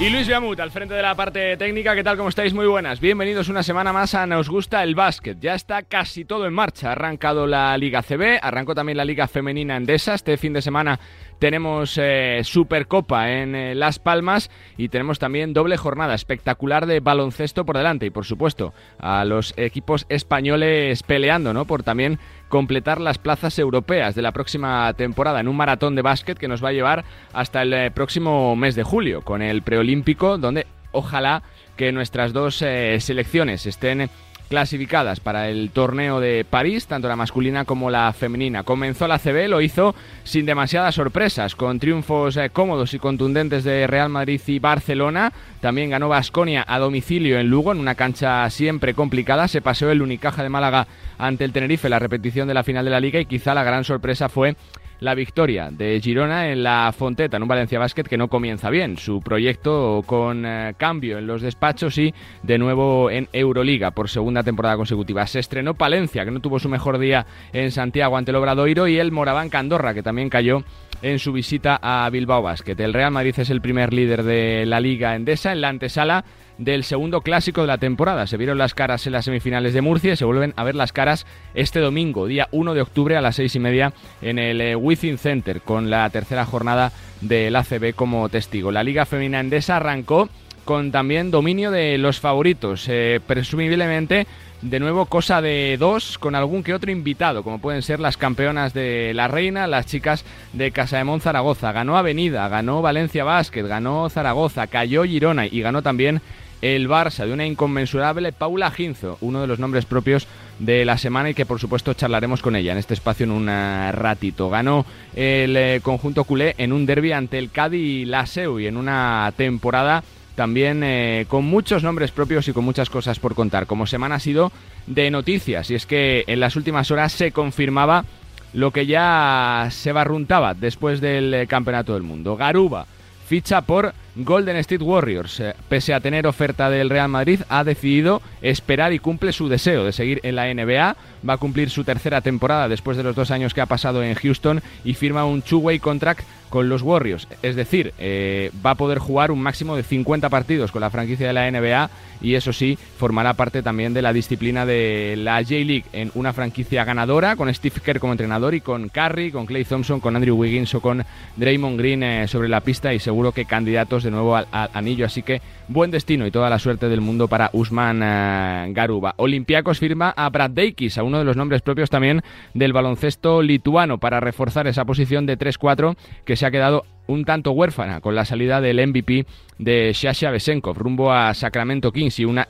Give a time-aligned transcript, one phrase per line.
[0.00, 2.16] Y Luis Biamut, al frente de la parte técnica, ¿qué tal?
[2.16, 2.54] ¿Cómo estáis?
[2.54, 3.00] Muy buenas.
[3.00, 5.38] Bienvenidos una semana más a Nos Gusta el Básquet.
[5.38, 6.88] Ya está casi todo en marcha.
[6.88, 10.14] Ha arrancado la Liga CB, arrancó también la Liga Femenina Endesa.
[10.14, 10.98] Este fin de semana
[11.38, 17.66] tenemos eh, Supercopa en eh, Las Palmas y tenemos también doble jornada espectacular de baloncesto
[17.66, 18.06] por delante.
[18.06, 21.66] Y por supuesto, a los equipos españoles peleando, ¿no?
[21.66, 22.18] Por también
[22.50, 26.62] completar las plazas europeas de la próxima temporada en un maratón de básquet que nos
[26.62, 31.42] va a llevar hasta el eh, próximo mes de julio con el preolímpico donde ojalá
[31.76, 34.10] que nuestras dos eh, selecciones estén
[34.50, 38.64] clasificadas para el torneo de París, tanto la masculina como la femenina.
[38.64, 43.86] Comenzó la CB, lo hizo sin demasiadas sorpresas, con triunfos eh, cómodos y contundentes de
[43.86, 45.32] Real Madrid y Barcelona.
[45.60, 49.46] También ganó Basconia a domicilio en Lugo, en una cancha siempre complicada.
[49.46, 52.90] Se paseó el Unicaja de Málaga ante el Tenerife, la repetición de la final de
[52.90, 54.56] la liga, y quizá la gran sorpresa fue
[55.00, 58.96] la victoria de Girona en la Fonteta, en un Valencia Basket que no comienza bien.
[58.96, 64.42] Su proyecto con eh, cambio en los despachos y de nuevo en Euroliga por segunda
[64.42, 65.26] temporada consecutiva.
[65.26, 68.98] Se estrenó Palencia, que no tuvo su mejor día en Santiago ante el Obradoiro, y
[68.98, 70.62] el Moraván Candorra, que también cayó
[71.02, 72.78] en su visita a Bilbao Basket.
[72.78, 76.24] El Real Madrid es el primer líder de la Liga Endesa en la antesala
[76.60, 78.26] del segundo clásico de la temporada.
[78.26, 80.92] Se vieron las caras en las semifinales de Murcia y se vuelven a ver las
[80.92, 84.76] caras este domingo, día 1 de octubre a las seis y media en el eh,
[84.76, 88.70] Within Center, con la tercera jornada del ACB como testigo.
[88.70, 90.28] La Liga Femenina Endesa arrancó
[90.66, 94.26] con también dominio de los favoritos, eh, presumiblemente
[94.60, 98.74] de nuevo cosa de dos con algún que otro invitado, como pueden ser las campeonas
[98.74, 101.72] de la Reina, las chicas de Casa de Mon Zaragoza.
[101.72, 106.20] Ganó Avenida, ganó Valencia Basket, ganó Zaragoza, cayó Girona y ganó también
[106.62, 110.26] el Barça de una inconmensurable Paula Ginzo, uno de los nombres propios
[110.58, 113.48] de la semana y que por supuesto charlaremos con ella en este espacio en un
[113.48, 114.50] eh, ratito.
[114.50, 114.84] Ganó
[115.14, 120.04] el eh, conjunto culé en un derby ante el Cádiz Laseu y en una temporada
[120.34, 123.66] también eh, con muchos nombres propios y con muchas cosas por contar.
[123.66, 124.52] Como semana ha sido
[124.86, 128.04] de noticias y es que en las últimas horas se confirmaba
[128.52, 132.36] lo que ya se barruntaba después del Campeonato del Mundo.
[132.36, 132.86] Garuba
[133.26, 135.40] ficha por Golden State Warriors.
[135.40, 139.84] Eh, pese a tener oferta del Real Madrid, ha decidido esperar y cumple su deseo
[139.84, 140.96] de seguir en la NBA.
[141.28, 144.14] Va a cumplir su tercera temporada después de los dos años que ha pasado en
[144.14, 147.28] Houston y firma un two-way contract con los Warriors.
[147.42, 151.28] Es decir, eh, va a poder jugar un máximo de 50 partidos con la franquicia
[151.28, 155.84] de la NBA y eso sí, formará parte también de la disciplina de la J-League
[155.92, 160.00] en una franquicia ganadora, con Steve Kerr como entrenador y con Curry, con Clay Thompson,
[160.00, 161.04] con Andrew Wiggins o con
[161.36, 165.06] Draymond Green eh, sobre la pista y seguro que candidatos de nuevo al, anillo.
[165.06, 169.14] Así que buen destino y toda la suerte del mundo para Usman eh, Garuba.
[169.16, 172.22] Olympiacos firma a Brad Deikis, a uno de los nombres propios también
[172.54, 177.50] del baloncesto lituano, para reforzar esa posición de 3-4 que se ha quedado un tanto
[177.52, 179.26] huérfana con la salida del MVP
[179.58, 182.48] de Shasha Besenkov rumbo a Sacramento Kings y una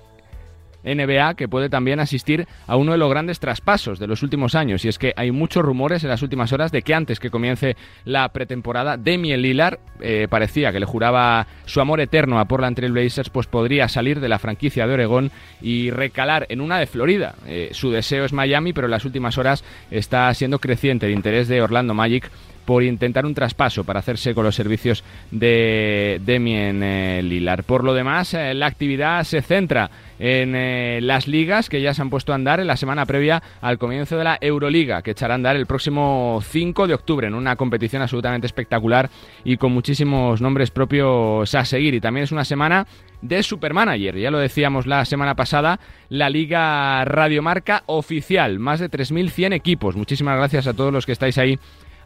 [0.85, 4.85] NBA que puede también asistir a uno de los grandes traspasos de los últimos años.
[4.85, 7.77] Y es que hay muchos rumores en las últimas horas de que antes que comience
[8.05, 12.93] la pretemporada, Demian Lillard eh, parecía que le juraba su amor eterno a Portland Trail
[12.93, 15.31] Blazers, pues podría salir de la franquicia de Oregón
[15.61, 17.35] y recalar en una de Florida.
[17.47, 21.49] Eh, su deseo es Miami, pero en las últimas horas está siendo creciente el interés
[21.49, 22.31] de Orlando Magic
[22.71, 27.65] por intentar un traspaso para hacerse con los servicios de Demien eh, Lilar.
[27.65, 32.03] Por lo demás, eh, la actividad se centra en eh, las ligas que ya se
[32.03, 35.35] han puesto a andar en la semana previa al comienzo de la Euroliga, que echará
[35.35, 39.11] a andar el próximo 5 de octubre en una competición absolutamente espectacular
[39.43, 41.95] y con muchísimos nombres propios a seguir.
[41.95, 42.87] Y también es una semana
[43.21, 44.17] de Supermanager.
[44.17, 49.97] Ya lo decíamos la semana pasada, la Liga Radiomarca oficial, más de 3.100 equipos.
[49.97, 51.59] Muchísimas gracias a todos los que estáis ahí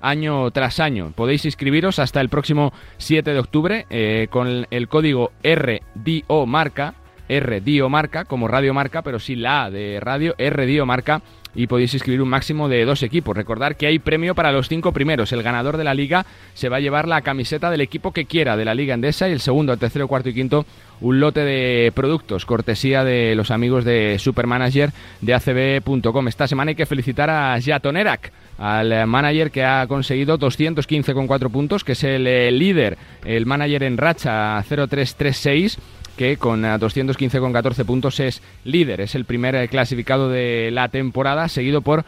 [0.05, 1.13] año tras año.
[1.15, 6.95] Podéis inscribiros hasta el próximo 7 de octubre eh, con el código RDO Marca,
[7.29, 11.23] RDO Marca, como Radio Marca, pero sin la A de radio, RDO Marca
[11.55, 13.37] y podéis inscribir un máximo de dos equipos.
[13.37, 15.33] Recordar que hay premio para los cinco primeros.
[15.33, 18.57] El ganador de la liga se va a llevar la camiseta del equipo que quiera
[18.57, 20.67] de la liga endesa y el segundo, el tercero, cuarto y quinto
[21.01, 24.91] un lote de productos, cortesía de los amigos de Supermanager
[25.21, 26.29] de ACB.com.
[26.29, 31.93] Esta semana hay que felicitar a Jatonerak, al manager que ha conseguido 215,4 puntos, que
[31.93, 35.79] es el eh, líder, el manager en racha 0336
[36.17, 41.49] que con 215,14 eh, puntos es líder, es el primer eh, clasificado de la temporada,
[41.49, 42.05] seguido por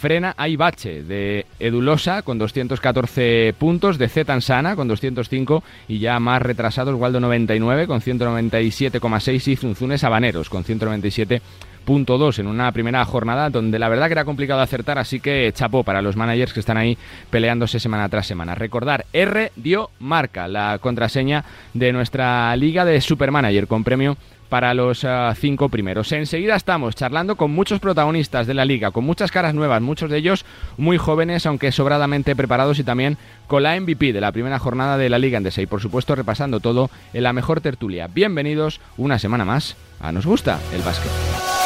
[0.00, 6.98] Frena Aibache de Edulosa con 214 puntos, de Zetansana con 205 y ya más retrasados
[6.98, 13.50] Waldo 99 con 197,6 y Zunzunes Habaneros con 197 punto 2 en una primera jornada
[13.50, 16.76] donde la verdad que era complicado acertar, así que chapó para los managers que están
[16.76, 16.96] ahí
[17.30, 18.54] peleándose semana tras semana.
[18.54, 21.44] Recordar, R dio marca la contraseña
[21.74, 24.16] de nuestra liga de Supermanager con premio
[24.50, 26.12] para los ah, cinco primeros.
[26.12, 30.18] Enseguida estamos charlando con muchos protagonistas de la liga, con muchas caras nuevas, muchos de
[30.18, 30.44] ellos
[30.76, 33.16] muy jóvenes, aunque sobradamente preparados y también
[33.46, 36.60] con la MVP de la primera jornada de la Liga Endesa y por supuesto repasando
[36.60, 38.08] todo en la mejor tertulia.
[38.08, 41.59] Bienvenidos una semana más a Nos Gusta el Básquet.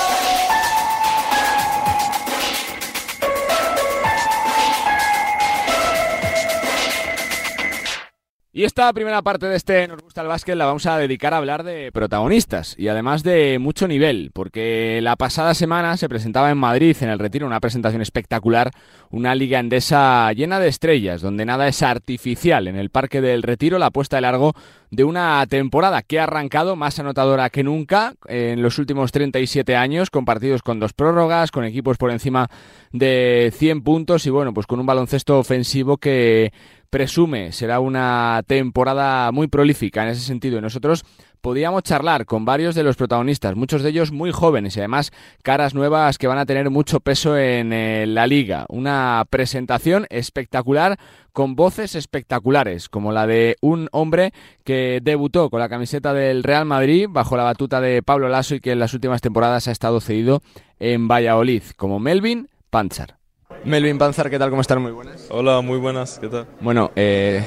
[8.57, 11.39] Y esta primera parte de este Nos gusta el básquet la vamos a dedicar a
[11.39, 16.59] hablar de protagonistas y además de mucho nivel, porque la pasada semana se presentaba en
[16.59, 18.71] Madrid en el Retiro una presentación espectacular,
[19.11, 22.69] una liga endesa llena de estrellas, donde nada es artificial.
[22.69, 24.55] En el Parque del Retiro la puesta de largo
[24.93, 30.11] de una temporada que ha arrancado más anotadora que nunca en los últimos 37 años,
[30.11, 32.49] con partidos con dos prórrogas, con equipos por encima
[32.93, 36.53] de 100 puntos y bueno, pues con un baloncesto ofensivo que
[36.95, 41.05] presume será una temporada muy prolífica en ese sentido y nosotros
[41.41, 45.11] podíamos charlar con varios de los protagonistas, muchos de ellos muy jóvenes y además
[45.43, 48.65] caras nuevas que van a tener mucho peso en eh, la liga.
[48.69, 50.97] Una presentación espectacular
[51.33, 54.33] con voces espectaculares, como la de un hombre
[54.63, 58.61] que debutó con la camiseta del Real Madrid bajo la batuta de Pablo Lasso y
[58.61, 60.43] que en las últimas temporadas ha estado cedido
[60.79, 63.24] en Valladolid, como Melvin Panchar.
[63.65, 64.51] Melvin Panzar, ¿qué tal?
[64.51, 64.83] ¿Cómo están?
[64.83, 65.27] Muy buenas.
[65.31, 66.47] Hola, muy buenas, ¿qué tal?
[66.61, 67.43] Bueno, eh,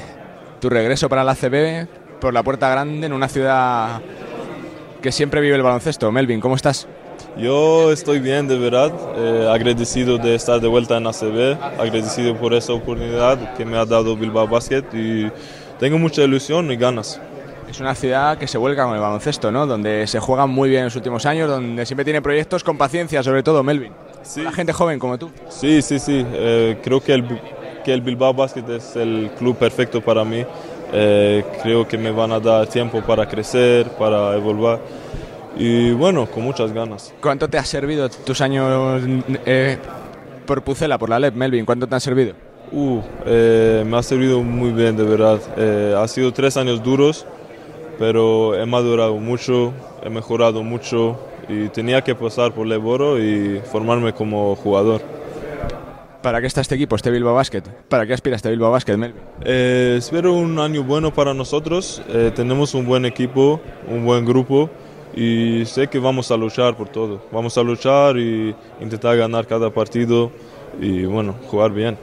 [0.60, 1.86] tu regreso para la CB
[2.20, 4.00] por la puerta grande en una ciudad
[5.00, 6.10] que siempre vive el baloncesto.
[6.10, 6.88] Melvin, ¿cómo estás?
[7.36, 8.92] Yo estoy bien, de verdad.
[9.16, 13.84] Eh, agradecido de estar de vuelta en ACB, agradecido por esa oportunidad que me ha
[13.84, 15.30] dado Bilbao Basket y
[15.78, 17.20] tengo mucha ilusión y ganas.
[17.70, 19.66] Es una ciudad que se vuelca con el baloncesto, ¿no?
[19.66, 23.22] Donde se juega muy bien en los últimos años, donde siempre tiene proyectos con paciencia,
[23.22, 23.92] sobre todo, Melvin.
[24.28, 24.42] Sí.
[24.42, 25.30] La gente joven como tú.
[25.48, 26.22] Sí, sí, sí.
[26.32, 27.24] Eh, creo que el,
[27.82, 30.44] que el Bilbao Basket es el club perfecto para mí.
[30.92, 34.80] Eh, creo que me van a dar tiempo para crecer, para evolucionar.
[35.56, 37.12] Y bueno, con muchas ganas.
[37.20, 39.02] ¿Cuánto te ha servido tus años
[39.46, 39.78] eh,
[40.46, 41.64] por Pucela, por la LEP, Melvin?
[41.64, 42.34] ¿Cuánto te han servido?
[42.70, 45.40] Uh, eh, me ha servido muy bien, de verdad.
[45.56, 47.26] Eh, ha sido tres años duros,
[47.98, 49.72] pero he madurado mucho,
[50.02, 55.02] he mejorado mucho y tenía que pasar por Leboro y formarme como jugador.
[56.22, 57.62] ¿Para qué está este equipo, este Bilbao Basket?
[57.88, 59.22] ¿Para qué aspira este Bilbao Basket, Melvin?
[59.44, 62.02] Eh, espero un año bueno para nosotros.
[62.08, 64.68] Eh, tenemos un buen equipo, un buen grupo
[65.14, 67.22] y sé que vamos a luchar por todo.
[67.30, 70.32] Vamos a luchar y intentar ganar cada partido
[70.80, 71.96] y bueno, jugar bien.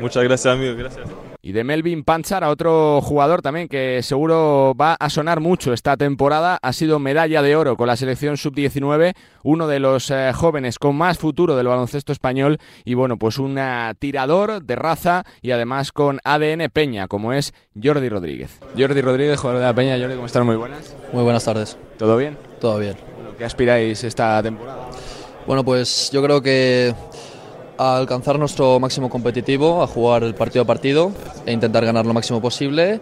[0.00, 0.74] Muchas gracias, amigo.
[0.74, 1.29] Gracias.
[1.42, 5.96] Y de Melvin Panchar a otro jugador también que seguro va a sonar mucho esta
[5.96, 6.58] temporada.
[6.60, 10.96] Ha sido medalla de oro con la selección sub-19, uno de los eh, jóvenes con
[10.96, 12.58] más futuro del baloncesto español.
[12.84, 13.58] Y bueno, pues un
[13.98, 18.58] tirador de raza y además con ADN Peña, como es Jordi Rodríguez.
[18.76, 19.98] Jordi Rodríguez, jugador de la Peña.
[19.98, 20.44] Jordi, ¿cómo están?
[20.44, 20.94] Muy buenas.
[21.12, 21.78] Muy buenas tardes.
[21.98, 22.36] ¿Todo bien?
[22.60, 22.96] Todo bien.
[23.38, 24.90] ¿Qué aspiráis esta temporada?
[25.46, 26.94] Bueno, pues yo creo que
[27.80, 31.12] a alcanzar nuestro máximo competitivo, a jugar el partido a partido
[31.46, 33.00] e intentar ganar lo máximo posible.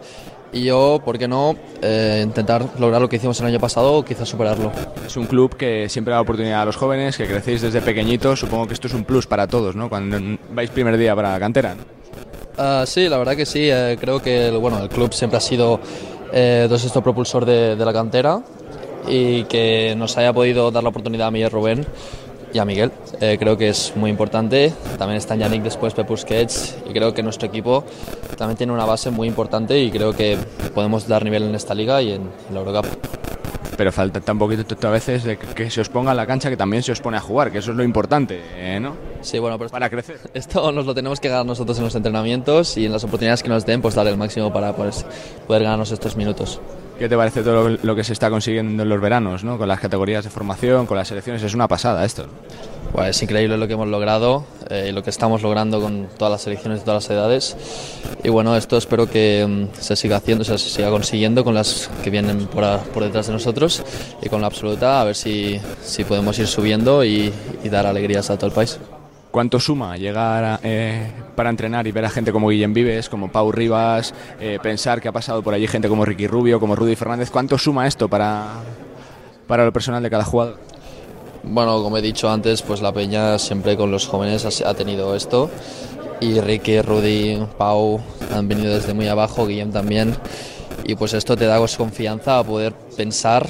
[0.53, 1.57] Y yo, ¿por qué no?
[1.83, 4.71] Eh, intentar lograr lo que hicimos el año pasado o quizás superarlo.
[5.05, 8.39] Es un club que siempre da oportunidad a los jóvenes, que crecéis desde pequeñitos.
[8.39, 9.89] Supongo que esto es un plus para todos, ¿no?
[9.89, 10.17] Cuando
[10.53, 11.75] vais primer día para la cantera.
[12.57, 13.69] Uh, sí, la verdad que sí.
[13.69, 15.81] Eh, creo que el, bueno, el club siempre ha sido
[16.33, 18.43] eh, esto propulsor de, de, la cantera
[19.09, 21.85] y que nos haya podido dar la oportunidad a mí y a Rubén
[22.53, 22.93] y a Miguel.
[23.21, 24.73] Eh, creo que es muy importante.
[24.99, 26.77] También está Yannick después, Pep Busquets.
[26.89, 27.85] Y creo que nuestro equipo
[28.37, 30.37] también tiene una base muy importante y creo que
[30.75, 32.87] podemos dar nivel en esta liga y en, en la Eurocup.
[33.79, 36.57] Pero falta un poquito a veces de que, se os ponga en la cancha, que
[36.57, 38.97] también se os pone a jugar, que eso es lo importante, eh, ¿no?
[39.21, 40.19] Sí, bueno, pero para crecer.
[40.35, 43.49] Esto nos lo tenemos que ganar nosotros en los entrenamientos y en las oportunidades que
[43.49, 45.07] nos den, pues dar el máximo para pues,
[45.47, 46.61] poder ganarnos estos minutos.
[46.99, 49.57] ¿Qué te parece todo lo, que se está consiguiendo en los veranos, ¿no?
[49.57, 51.41] con las categorías de formación, con las selecciones?
[51.45, 52.27] Es una pasada esto.
[52.93, 56.33] Pues es increíble lo que hemos logrado eh, y lo que estamos logrando con todas
[56.33, 57.57] las selecciones de todas las edades.
[58.25, 62.11] Y bueno, esto espero que um, se siga haciendo, se siga consiguiendo con las que
[62.11, 62.65] vienen por,
[63.05, 63.85] detrás de nosotros
[64.21, 67.33] y con la absoluta, a ver si, si podemos ir subiendo y
[67.71, 68.81] dar alegrías a todo el país.
[69.31, 73.53] ¿Cuánto suma llegar eh, para entrenar y ver a gente como Guillem Vives, como Pau
[73.53, 77.31] Rivas, eh, pensar que ha pasado por allí gente como Ricky Rubio, como Rudy Fernández?
[77.31, 78.47] ¿Cuánto suma esto para,
[79.47, 80.59] para lo personal de cada jugador?
[81.43, 85.51] Bueno, como he dicho antes, pues la Peña siempre con los jóvenes ha, tenido esto.
[86.21, 88.01] Y Ricky, Rudy, Pau
[88.35, 90.17] han venido desde muy abajo, Guillem también.
[90.85, 93.47] Y pues esto te da confianza a poder pensar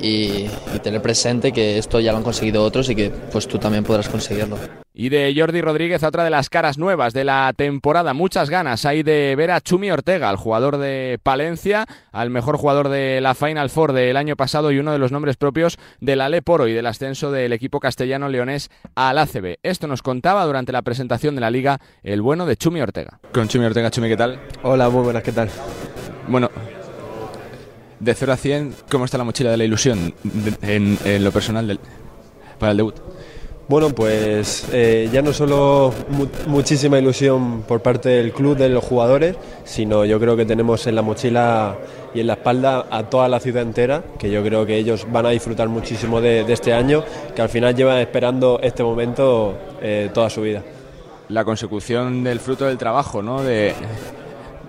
[0.00, 3.58] y, y tener presente que esto ya lo han conseguido otros y que pues tú
[3.58, 4.56] también podrás conseguirlo.
[5.00, 8.14] Y de Jordi Rodríguez, otra de las caras nuevas de la temporada.
[8.14, 12.88] Muchas ganas hay de ver a Chumi Ortega, el jugador de Palencia, al mejor jugador
[12.88, 16.66] de la Final Four del año pasado y uno de los nombres propios del Aleporo
[16.66, 19.58] y del ascenso del equipo castellano leonés al ACB.
[19.62, 23.20] Esto nos contaba durante la presentación de la liga el bueno de Chumi Ortega.
[23.32, 24.40] Con Chumi Ortega, Chumi, ¿qué tal?
[24.64, 25.48] Hola, muy buenas, ¿qué tal?
[26.26, 26.50] Bueno,
[28.00, 30.12] de 0 a 100, ¿cómo está la mochila de la ilusión
[30.62, 31.78] en, en lo personal del,
[32.58, 32.96] para el debut?
[33.68, 38.82] Bueno, pues eh, ya no solo mu muchísima ilusión por parte del club, de los
[38.82, 41.76] jugadores, sino yo creo que tenemos en la mochila
[42.14, 45.26] y en la espalda a toda la ciudad entera, que yo creo que ellos van
[45.26, 47.04] a disfrutar muchísimo de, este año,
[47.36, 50.62] que al final llevan esperando este momento eh, toda su vida.
[51.28, 53.42] La consecución del fruto del trabajo, ¿no?
[53.42, 53.74] De,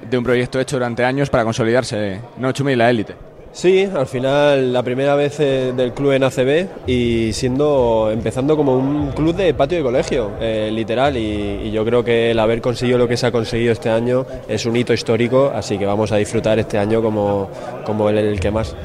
[0.09, 3.28] de un proyecto hecho durante años para consolidarse, ¿no, Chumi, la élite?
[3.51, 8.77] Sí, al final la primera vez eh, del club en ACB y siendo empezando como
[8.77, 12.97] un club de patio de colegio, eh, literal, y, yo creo que el haber conseguido
[12.97, 16.17] lo que se ha conseguido este año es un hito histórico, así que vamos a
[16.17, 17.49] disfrutar este año como,
[17.85, 18.75] como el, que más.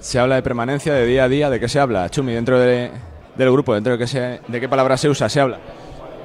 [0.00, 2.90] Se habla de permanencia, de día a día, ¿de qué se habla, Chumi, dentro de,
[3.36, 5.58] del grupo, dentro de qué, se, de qué palabra se usa, se habla?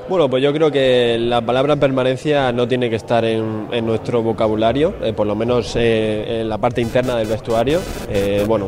[0.10, 4.96] Bueno, pues yo creo que la palabra permanencia no tiene que estar en, nuestro vocabulario,
[5.04, 7.80] eh, por lo menos eh, en la parte interna del vestuario.
[8.10, 8.68] Eh, bueno,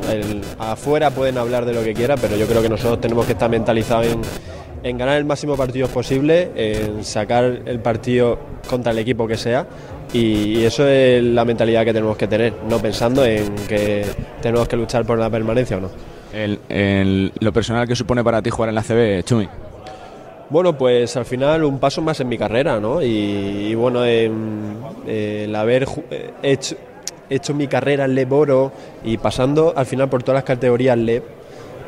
[0.59, 3.49] afuera pueden hablar de lo que quieran, pero yo creo que nosotros tenemos que estar
[3.49, 4.05] mentalizados
[4.83, 8.37] en, ganar el máximo partidos posible, en sacar el partido
[8.69, 9.65] contra el equipo que sea.
[10.13, 14.05] Y, eso es la mentalidad que tenemos que tener, no pensando en que
[14.43, 15.89] tenemos que luchar por la permanencia o no.
[17.39, 19.70] Lo personal que supone para ti jugar en la CB, Chumi.
[20.51, 23.01] Bueno, pues al final un paso más en mi carrera, ¿no?
[23.01, 24.29] Y, bueno, eh,
[25.45, 25.87] el haber
[26.43, 26.75] hecho,
[27.29, 31.23] hecho, mi carrera en Leboro y pasando al final por todas las categorías LEB,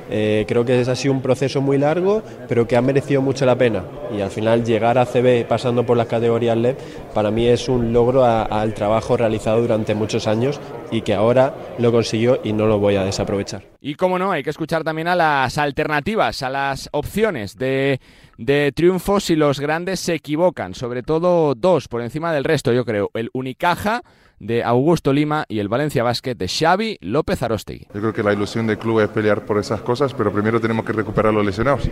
[0.10, 3.58] eh, creo que ha sido un proceso muy largo, pero que ha merecido mucho la
[3.58, 3.84] pena.
[4.15, 6.77] Y al final llegar a CB pasando por las categorías LEB,
[7.13, 11.91] para mí es un logro al trabajo realizado durante muchos años y que ahora lo
[11.91, 13.63] consiguió y no lo voy a desaprovechar.
[13.82, 18.00] Y como no, hay que escuchar también a las alternativas, a las opciones de,
[18.38, 22.86] de triunfo si los grandes se equivocan, sobre todo dos por encima del resto, yo
[22.86, 23.10] creo.
[23.13, 24.04] El Unicaja
[24.40, 27.88] de Augusto Lima y el Valencia Basket de Xavi López Arostegui.
[27.94, 30.86] Yo creo que la ilusión del club es pelear por esas cosas, pero primero tenemos
[30.86, 31.90] que recuperar los lesionados.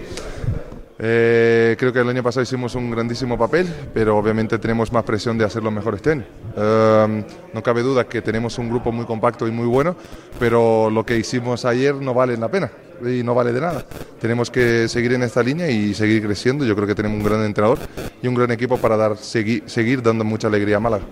[1.03, 5.37] Eh, creo que el año pasado hicimos un grandísimo papel, pero obviamente tenemos más presión
[5.37, 6.25] de hacerlo mejor este año.
[6.55, 9.95] Um, no cabe duda que tenemos un grupo muy compacto y muy bueno,
[10.39, 12.69] pero lo que hicimos ayer no vale la pena
[13.09, 13.85] y no vale de nada.
[14.19, 16.65] Tenemos que seguir en esta línea y seguir creciendo.
[16.65, 17.79] Yo creo que tenemos un gran entrenador
[18.21, 21.03] y un gran equipo para dar, seguir, seguir dando mucha alegría a Málaga.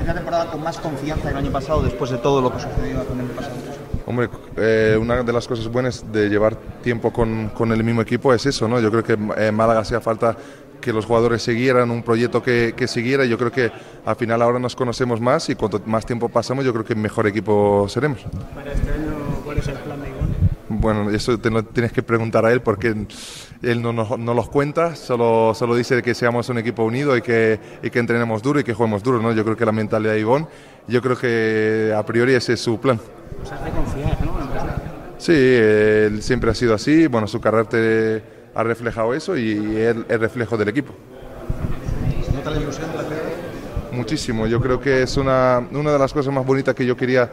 [0.00, 3.02] ¿Es la temporada con más confianza del año pasado después de todo lo que sucedió
[3.02, 3.54] el año pasado?
[4.06, 8.34] Hombre, eh, una de las cosas buenas de llevar tiempo con, con, el mismo equipo
[8.34, 8.78] es eso, ¿no?
[8.78, 10.36] Yo creo que en Málaga hacía falta
[10.84, 13.24] que los jugadores siguieran un proyecto que, que, siguiera.
[13.24, 13.72] Yo creo que
[14.04, 17.26] al final ahora nos conocemos más y cuanto más tiempo pasamos, yo creo que mejor
[17.26, 18.20] equipo seremos.
[18.54, 20.03] Para este año, ¿cuál es el plan?
[20.84, 22.94] Bueno, eso te lo tienes que preguntar a él porque
[23.62, 27.22] él no, no, no, los cuenta, solo, solo dice que seamos un equipo unido y
[27.22, 29.18] que, y que entrenemos duro y que juguemos duro.
[29.18, 29.32] ¿no?
[29.32, 30.46] Yo creo que la mentalidad de Ivón,
[30.86, 33.00] yo creo que a priori ese es su plan.
[33.42, 34.34] O sea, de confiar, ¿no?
[35.16, 38.22] Sí, él siempre ha sido así, bueno, su carácter
[38.54, 40.92] ha reflejado eso y es reflejo del equipo.
[42.26, 43.04] ¿Se nota la ilusión de la?
[43.90, 47.30] Muchísimo, yo creo que es una, una de las cosas más bonitas que yo quería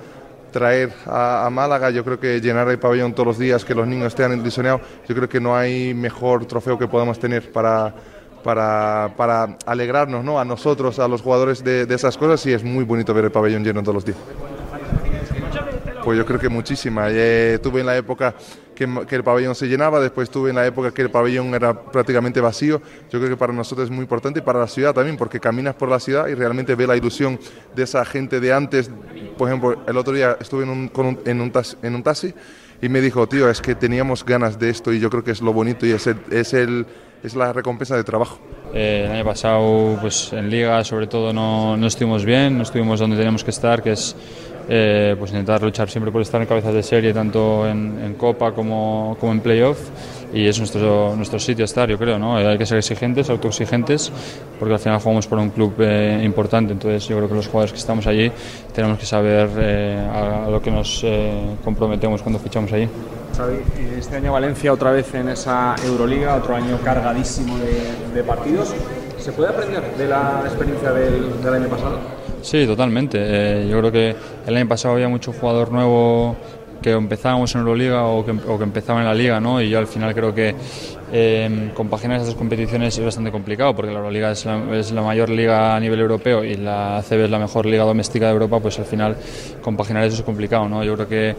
[0.51, 1.89] traer a, Málaga.
[1.89, 5.15] Yo creo que llenar el pabellón todos los días, que los niños estén ilusionados, yo
[5.15, 7.93] creo que no hay mejor trofeo que podamos tener para,
[8.43, 10.39] para, para alegrarnos ¿no?
[10.39, 13.31] a nosotros, a los jugadores de, de, esas cosas y es muy bonito ver el
[13.31, 14.17] pabellón lleno todos los días.
[16.03, 17.07] Pues yo creo que muchísima.
[17.09, 18.33] Eh, tuve en la época
[18.75, 21.73] que, que, el pabellón se llenaba, después tuve en la época que el pabellón era
[21.73, 22.81] prácticamente vacío.
[23.11, 25.75] Yo creo que para nosotros es muy importante y para la ciudad también, porque caminas
[25.75, 27.39] por la ciudad y realmente ves la ilusión
[27.75, 28.89] de esa gente de antes.
[29.37, 32.33] Por ejemplo, el otro día estuve en un, un, en un, taxi, en un taxi
[32.81, 35.41] y me dijo, tío, es que teníamos ganas de esto y yo creo que es
[35.41, 36.85] lo bonito y es, el, es, el,
[37.23, 38.39] es la recompensa de trabajo.
[38.73, 42.99] Eh, el año pasado, pues en Liga, sobre todo, no, no estuvimos bien, no estuvimos
[42.99, 44.15] donde teníamos que estar, que es
[44.69, 48.51] eh, pues intentar luchar siempre por estar en cabezas de serie, tanto en, en Copa
[48.53, 49.79] como, como en Playoff.
[50.33, 52.17] Y es nuestro, nuestro sitio estar, yo creo.
[52.17, 52.37] ¿no?
[52.37, 54.11] Hay que ser exigentes, autoexigentes,
[54.59, 56.71] porque al final jugamos por un club eh, importante.
[56.71, 58.31] Entonces, yo creo que los jugadores que estamos allí
[58.73, 62.87] tenemos que saber eh, a, a, lo que nos eh, comprometemos cuando fichamos allí.
[63.35, 63.55] Xavi,
[63.97, 68.73] este año Valencia otra vez en esa Euroliga, otro año cargadísimo de, de partidos.
[69.17, 72.20] ¿Se puede aprender de la experiencia del, del año pasado?
[72.41, 73.17] Sí, totalmente.
[73.21, 76.35] Eh, yo creo que el año pasado había mucho jugador nuevo
[76.81, 79.61] que empezábamos en Euroliga o que, o que empezaban en la Liga, ¿no?
[79.61, 80.55] Y yo al final creo que
[81.13, 85.01] eh, compaginar esas dos competiciones es bastante complicado porque la Euroliga es la, es la
[85.01, 88.59] mayor liga a nivel europeo y la ACB es la mejor liga doméstica de Europa,
[88.61, 89.17] pues al final
[89.61, 90.83] compaginar eso es complicado, ¿no?
[90.83, 91.35] Yo creo que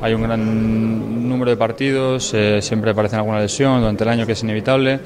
[0.00, 4.32] hay un gran número de partidos, eh, siempre aparece alguna lesión durante el año que
[4.32, 5.00] es inevitable,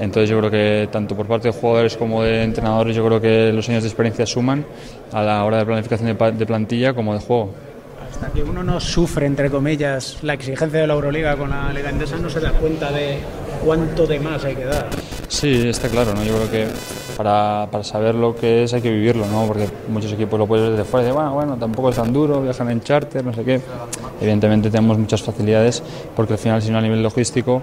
[0.00, 3.52] entonces yo creo que tanto por parte de jugadores como de entrenadores, yo creo que
[3.52, 4.64] los años de experiencia suman
[5.12, 7.65] a la hora de planificación de plantilla como de juego.
[8.16, 11.90] Hasta que uno no sufre, entre comillas, la exigencia de la Euroliga con la Liga
[11.90, 13.18] Endesa, no se da cuenta de
[13.62, 14.86] cuánto de más hay que dar.
[15.28, 16.24] Sí, está claro, ¿no?
[16.24, 16.66] Yo creo que
[17.14, 19.46] para, para saber lo que es hay que vivirlo, ¿no?
[19.46, 22.10] Porque muchos equipos lo pueden ver desde fuera y dicen, bueno, bueno, tampoco es tan
[22.10, 23.60] duro, viajan en charter, no sé qué.
[24.18, 25.82] Evidentemente tenemos muchas facilidades
[26.16, 27.60] porque al final, si no a nivel logístico,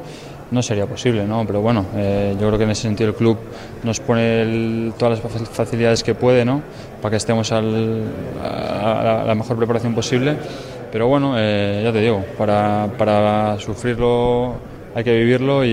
[0.53, 1.45] no sería posible, ¿no?
[1.45, 3.37] Pero bueno, eh, yo creo que en ese sentido el club
[3.83, 6.61] nos pone el- todas las fac- facilidades que puede, ¿no?
[7.01, 8.03] Para que estemos al-
[8.41, 10.35] a, a la, mejor preparación posible.
[10.91, 14.53] Pero bueno, eh, ya te digo, para, para sufrirlo
[14.95, 15.69] hay que vivirlo y,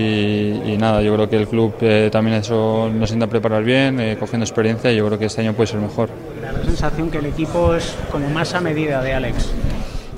[0.65, 4.17] y nada, yo creo que el club eh, también eso nos intenta preparar bien, eh,
[4.19, 6.09] cogiendo experiencia y yo creo que este año puede ser mejor.
[6.41, 9.51] La sensación que el equipo es como más a medida de Alex.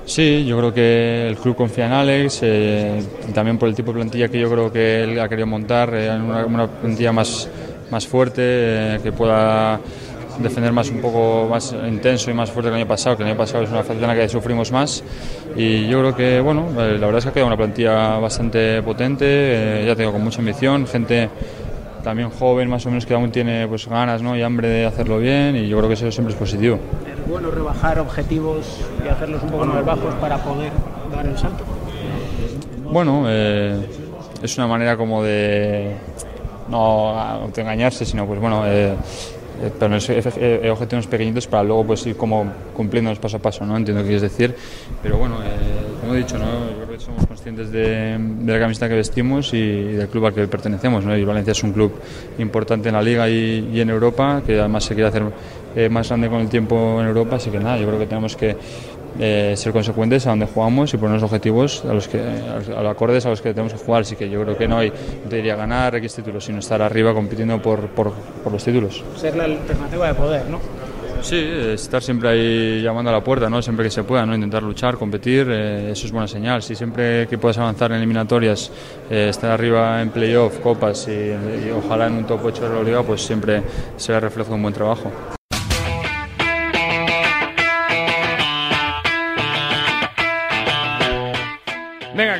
[0.05, 3.01] Sí, yo creo que el club confía en Alex, eh,
[3.33, 6.09] también por el tipo de plantilla que yo creo que él ha querido montar, eh,
[6.09, 7.49] una, una plantilla más,
[7.89, 9.79] más fuerte, eh, que pueda
[10.39, 13.29] defender más un poco más intenso y más fuerte que el año pasado, que el
[13.29, 15.03] año pasado es una faceta en la que sufrimos más.
[15.55, 18.81] Y yo creo que bueno, eh, la verdad es que ha quedado una plantilla bastante
[18.81, 21.29] potente, eh, ya tengo con mucha ambición, gente
[22.03, 24.35] también joven más o menos que aún tiene pues ganas ¿no?
[24.35, 26.77] y hambre de hacerlo bien y yo creo que eso siempre es positivo.
[27.11, 30.71] Es bueno rebajar objetivos y hacerlos un poco más bajos para poder
[31.11, 31.63] dar el salto.
[32.91, 33.87] Bueno, eh,
[34.41, 35.95] es una manera como de
[36.69, 38.93] no autoengañarse, sino pues bueno, eh,
[39.71, 43.75] ponerse efe- eh, objetivos pequeñitos para luego pues ir como cumpliéndolos paso a paso, ¿no?
[43.77, 44.55] Entiendo qué quieres decir,
[45.01, 45.47] pero bueno, eh,
[46.01, 46.45] como he dicho, ¿no?
[46.45, 50.33] Yo creo que somos conscientes de, de la camiseta que vestimos y, del club al
[50.33, 51.15] que pertenecemos, ¿no?
[51.17, 51.93] Y Valencia es un club
[52.39, 55.23] importante en la Liga y, y en Europa, que además se quiere hacer
[55.75, 58.35] eh, más grande con el tiempo en Europa, así que nada, yo creo que tenemos
[58.35, 58.55] que
[59.19, 63.25] eh, ser consecuentes a donde jugamos y ponernos objetivos a los que a los- acordes
[63.25, 64.01] a los que tenemos que jugar.
[64.01, 66.81] Así que yo creo que no hay, no te diría ganar X títulos, sino estar
[66.81, 68.11] arriba compitiendo por, por,
[68.43, 69.03] por los títulos.
[69.15, 70.59] Ser la alternativa de poder, ¿no?
[71.21, 73.61] Sí, estar siempre ahí llamando a la puerta, ¿no?
[73.61, 74.35] Siempre que se pueda, ¿no?
[74.35, 76.61] Intentar luchar, competir, eh, eso es buena señal.
[76.61, 78.69] Si siempre que puedas avanzar en eliminatorias,
[79.09, 82.83] eh, estar arriba en playoff, copas y, y ojalá en un top 8 de la
[82.83, 83.61] liga, pues siempre
[83.95, 85.09] será reflejo de un buen trabajo.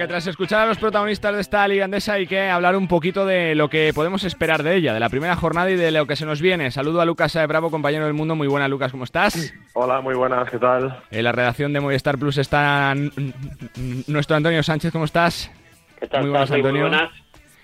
[0.04, 3.26] Que tras escuchar a los protagonistas de esta liga andesa hay que hablar un poquito
[3.26, 6.18] de lo que podemos esperar de ella, de la primera jornada y de lo que
[6.18, 6.72] se nos viene.
[6.72, 8.36] Saludo a Lucas Bravo, compañero del mundo.
[8.36, 9.54] Muy buena, Lucas, ¿cómo estás?
[9.72, 11.04] Hola, muy buenas, ¿qué tal?
[11.10, 12.94] En la redacción de Movistar Plus está
[14.08, 15.50] nuestro Antonio Sánchez, ¿cómo estás?
[16.02, 16.62] ¿Qué tal Muy buenas, estás?
[16.62, 16.90] Muy Antonio.
[16.90, 17.12] buenas.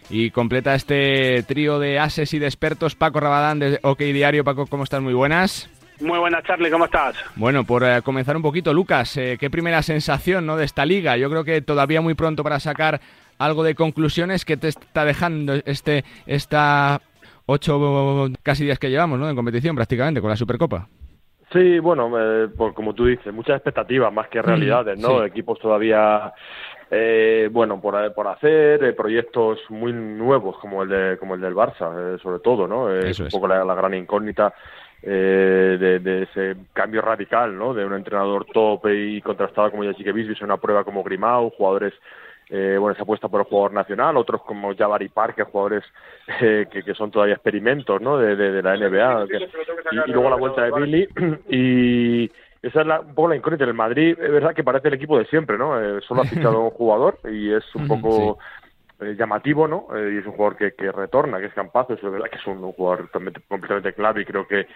[0.09, 4.45] Y completa este trío de ases y de expertos, Paco Rabadán de OK Diario.
[4.45, 5.01] Paco, ¿cómo estás?
[5.01, 5.69] Muy buenas.
[5.99, 7.15] Muy buenas, Charlie, ¿cómo estás?
[7.35, 10.55] Bueno, por eh, comenzar un poquito, Lucas, eh, ¿qué primera sensación ¿no?
[10.55, 11.17] de esta liga?
[11.17, 13.01] Yo creo que todavía muy pronto para sacar
[13.37, 17.01] algo de conclusiones que te está dejando este esta
[17.45, 19.29] ocho casi días que llevamos ¿no?
[19.29, 20.87] en competición prácticamente con la Supercopa.
[21.51, 25.19] Sí, bueno, eh, pues como tú dices, muchas expectativas más que realidades, ¿no?
[25.21, 25.25] sí.
[25.25, 26.31] Equipos todavía,
[26.91, 31.55] eh, bueno, por, por hacer, eh, proyectos muy nuevos como el de como el del
[31.55, 32.93] Barça, eh, sobre todo, ¿no?
[32.93, 33.33] Eh, Eso un es.
[33.33, 34.53] poco la, la gran incógnita
[35.01, 37.73] eh, de, de ese cambio radical, ¿no?
[37.73, 41.93] De un entrenador top y contrastado como Jessica Bisbis, una prueba como Grimau, jugadores
[42.51, 45.83] eh, bueno, se apuesta por el jugador nacional, otros como Jabari Parker, jugadores
[46.41, 48.17] eh, que, que son todavía experimentos ¿no?
[48.17, 49.27] de, de, de la NBA.
[49.27, 49.37] que-
[49.91, 51.07] y, y luego la vuelta de Billy.
[51.49, 52.31] Y
[52.61, 53.63] esa es la, un poco la incógnita.
[53.65, 55.79] El Madrid, es verdad que parece el equipo de siempre, ¿no?
[55.79, 58.39] Eh, solo ha fichado un jugador y es un poco
[58.99, 59.87] eh, llamativo, ¿no?
[59.95, 62.47] Eh, y es un jugador que, que retorna, que es Campazo, es verdad que es
[62.47, 64.67] un, un jugador completamente clave y creo que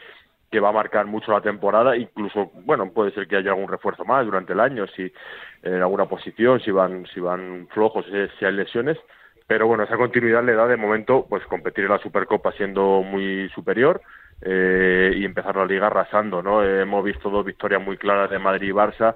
[0.54, 4.06] que va a marcar mucho la temporada, incluso, bueno, puede ser que haya algún refuerzo
[4.06, 5.12] más durante el año, si
[5.64, 9.00] en alguna posición, si van, si van flojos, si, si hay lesiones,
[9.48, 13.50] pero bueno, esa continuidad le da de momento, pues competir en la Supercopa siendo muy
[13.50, 14.02] superior
[14.42, 16.64] eh, y empezar la liga arrasando, ¿no?
[16.64, 19.16] Eh, hemos visto dos victorias muy claras de Madrid y Barça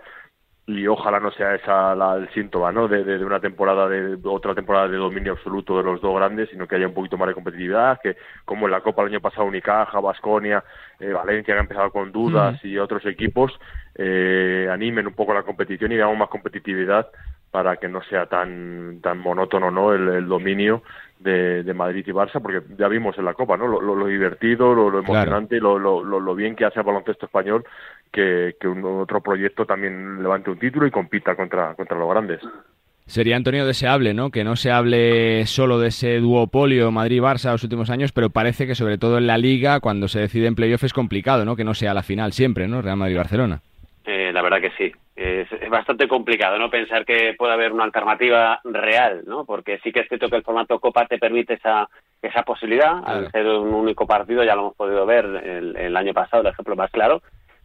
[0.68, 2.90] y ojalá no sea esa la, el síntoma, ¿no?
[2.90, 6.50] De, de, de una temporada de otra temporada de dominio absoluto de los dos grandes,
[6.50, 9.22] sino que haya un poquito más de competitividad, que como en la Copa el año
[9.22, 10.62] pasado Unicaja, Basconia,
[11.00, 13.58] Valencia que ha empezado con dudas y otros equipos
[13.96, 17.08] eh, animen un poco la competición y veamos más competitividad
[17.52, 20.84] para que no sea tan tan monótono no el, dominio
[21.20, 24.74] de, de, Madrid y Barça porque ya vimos en la Copa no lo, lo, divertido
[24.74, 27.64] lo, lo emocionante y lo, lo, bien que hace el baloncesto español
[28.12, 32.42] que, que un otro proyecto también levante un título y compita contra contra los grandes
[33.08, 34.32] Sería, Antonio, deseable, ¿no?
[34.32, 38.76] Que no se hable solo de ese duopolio Madrid-Barça los últimos años, pero parece que
[38.76, 41.56] sobre todo en la Liga, cuando se decide en playoff, es complicado, ¿no?
[41.56, 42.82] Que no sea la final siempre, ¿no?
[42.82, 43.62] Real Madrid-Barcelona.
[44.06, 44.92] Eh, la verdad que sí.
[45.18, 46.70] Es, bastante complicado, ¿no?
[46.70, 49.46] Pensar que puede haber una alternativa real, ¿no?
[49.46, 51.90] Porque sí que es cierto que el formato Copa te permite esa,
[52.22, 53.02] esa posibilidad.
[53.04, 56.50] Al ser un único partido, ya lo hemos podido ver el, el año pasado, el
[56.50, 57.22] ejemplo más claro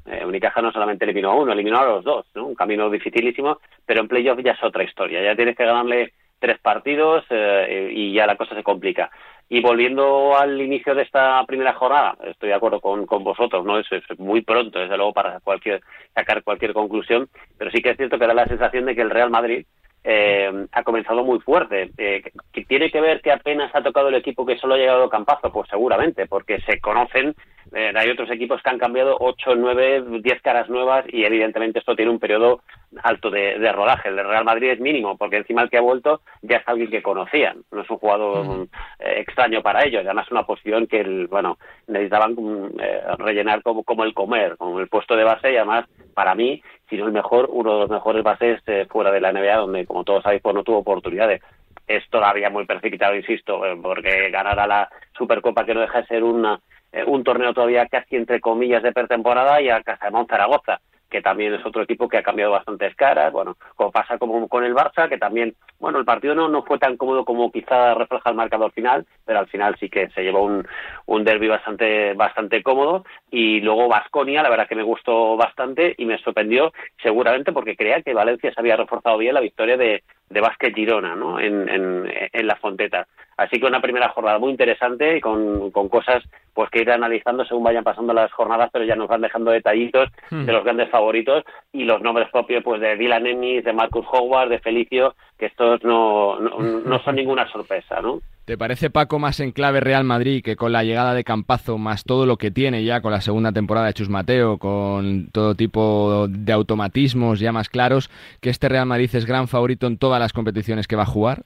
[0.06, 2.46] eh, Unicaja no solamente eliminó a uno, eliminó a los dos, ¿no?
[2.46, 5.22] Un camino dificilísimo, pero en playoff ya es otra historia.
[5.22, 9.10] Ya tienes que ganarle tres partidos eh, y ya la cosa se complica.
[9.52, 13.78] Y volviendo al inicio de esta primera jornada, estoy de acuerdo con, con vosotros, ¿no?
[13.78, 15.82] Es, es, muy pronto, desde luego, para cualquier,
[16.14, 19.10] sacar cualquier conclusión, pero sí que es cierto que da la sensación de que el
[19.10, 19.66] Real Madrid
[20.04, 21.90] eh, ha comenzado muy fuerte.
[21.96, 22.22] Eh,
[22.66, 25.52] ¿Tiene que ver que apenas ha tocado el equipo que solo ha llegado campazo?
[25.52, 27.34] Pues seguramente, porque se conocen
[27.74, 31.96] eh, hay otros equipos que han cambiado 8, 9, 10 caras nuevas y evidentemente esto
[31.96, 32.60] tiene un periodo
[33.02, 34.10] alto de, rodaje.
[34.10, 36.90] El de Real Madrid es mínimo porque encima el que ha vuelto ya es alguien
[36.90, 37.62] que conocían.
[37.70, 40.02] No es un jugador eh, extraño para ellos.
[40.04, 42.36] Además es una posición que, el, bueno, necesitaban
[42.78, 46.62] eh, rellenar como, como el comer, como el puesto de base y además para mí,
[46.92, 50.04] si no el mejor, uno de los mejores bases fuera de la NBA donde como
[50.04, 51.40] todos sabéis pues no tuvo oportunidades.
[51.86, 56.60] Es todavía muy precipitado, insisto, porque ganar la Supercopa que no deja de ser una
[56.92, 60.80] eh, un torneo todavía casi entre comillas de pretemporada y a Casamón Zaragoza
[61.12, 64.64] que también es otro equipo que ha cambiado bastantes caras, bueno, como pasa como con
[64.64, 68.30] el Barça, que también, bueno, el partido no, no fue tan cómodo como quizá refleja
[68.30, 70.66] el marcador final, pero al final sí que se llevó un,
[71.06, 76.06] un derby bastante, bastante cómodo, y luego Vasconia, la verdad que me gustó bastante y
[76.06, 76.72] me sorprendió
[77.02, 81.14] seguramente porque creía que Valencia se había reforzado bien la victoria de, de Vázquez Girona,
[81.14, 81.38] ¿no?
[81.38, 83.06] En, en, en la Fonteta.
[83.36, 86.22] Así que una primera jornada muy interesante y con, con cosas
[86.54, 90.10] pues que ir analizando según vayan pasando las jornadas, pero ya nos van dejando detallitos
[90.30, 90.44] hmm.
[90.44, 94.50] de los grandes favoritos y los nombres propios pues de Dylan Ennis, de Marcus Howard,
[94.50, 98.20] de Felicio, que estos no, no, son ninguna sorpresa, ¿no?
[98.44, 102.04] ¿Te parece, Paco, más en clave Real Madrid que con la llegada de Campazo, más
[102.04, 106.26] todo lo que tiene ya con la segunda temporada de Chus Mateo, con todo tipo
[106.28, 110.32] de automatismos ya más claros, que este Real Madrid es gran favorito en todas las
[110.32, 111.44] competiciones que va a jugar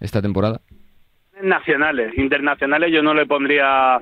[0.00, 0.60] esta temporada?
[1.42, 2.16] nacionales.
[2.16, 4.00] Internacionales yo no le pondría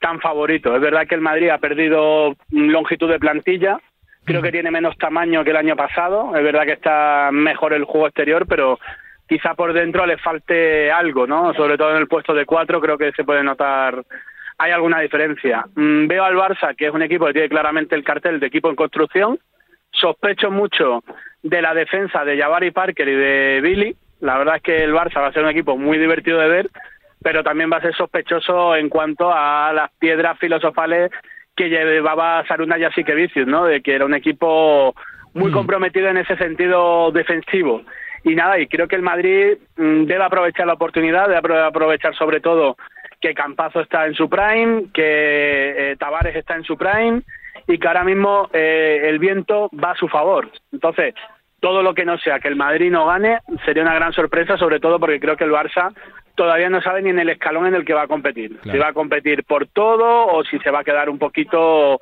[0.00, 0.74] tan favorito.
[0.74, 3.78] Es verdad que el Madrid ha perdido longitud de plantilla,
[4.24, 7.84] creo que tiene menos tamaño que el año pasado, es verdad que está mejor el
[7.84, 8.78] juego exterior, pero
[9.28, 11.54] quizá por dentro le falte algo, ¿no?
[11.54, 14.04] Sobre todo en el puesto de cuatro creo que se puede notar,
[14.58, 15.64] hay alguna diferencia.
[15.74, 18.68] Mm, veo al Barça, que es un equipo que tiene claramente el cartel de equipo
[18.68, 19.38] en construcción,
[19.90, 21.02] sospecho mucho
[21.42, 25.20] de la defensa de Jabari Parker y de Billy, la verdad es que el Barça
[25.20, 26.70] va a ser un equipo muy divertido de ver,
[27.22, 31.10] pero también va a ser sospechoso en cuanto a las piedras filosofales
[31.54, 33.64] que llevaba Saruna Jasikevicius, ¿no?
[33.64, 34.94] De que era un equipo
[35.34, 35.54] muy mm.
[35.54, 37.82] comprometido en ese sentido defensivo.
[38.24, 42.40] Y nada, y creo que el Madrid mm, debe aprovechar la oportunidad, debe aprovechar sobre
[42.40, 42.76] todo
[43.20, 47.22] que Campazo está en su prime, que eh, Tavares está en su prime
[47.66, 50.50] y que ahora mismo eh, el viento va a su favor.
[50.72, 51.14] Entonces,
[51.66, 54.78] todo lo que no sea que el Madrid no gane sería una gran sorpresa, sobre
[54.78, 55.92] todo porque creo que el Barça
[56.36, 58.56] todavía no sabe ni en el escalón en el que va a competir.
[58.62, 61.98] Si va a competir por todo o si se va a quedar un poquito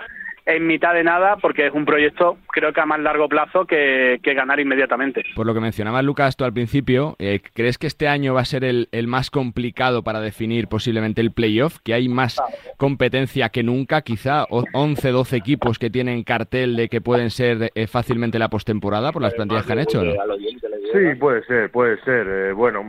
[0.46, 4.20] en mitad de nada porque es un proyecto creo que a más largo plazo que,
[4.34, 5.22] ganar inmediatamente.
[5.34, 8.44] Por lo que mencionabas Lucas tú al principio, eh, ¿crees que este año va a
[8.44, 11.78] ser el, más complicado para definir posiblemente el playoff?
[11.84, 12.40] ¿Que hay más
[12.76, 14.02] competencia que nunca?
[14.02, 19.12] Quizá 11, 12 equipos que tienen cartel de que pueden ser eh, fácilmente la postemporada
[19.12, 20.02] por las plantillas que han hecho.
[20.02, 22.26] Sí, puede ser, puede ser.
[22.28, 22.82] Eh, bueno,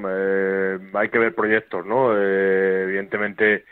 [0.94, 2.16] hay que ver proyectos, ¿no?
[2.16, 3.66] evidentemente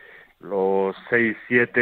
[0.44, 1.82] los seis, siete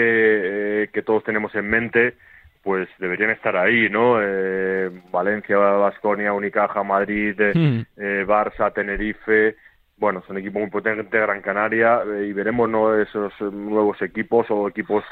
[0.84, 2.16] eh, que todos tenemos en mente,
[2.64, 4.22] pues deberían estar ahí, ¿no?
[4.22, 7.82] Eh, Valencia, Vasconia, Unicaja, Madrid, eh, hmm.
[7.98, 9.56] eh, Barça, Tenerife,
[9.98, 12.96] bueno, son equipos muy potentes, Gran Canaria, y veremos, ¿no?
[12.96, 15.04] Esos nuevos equipos o equipos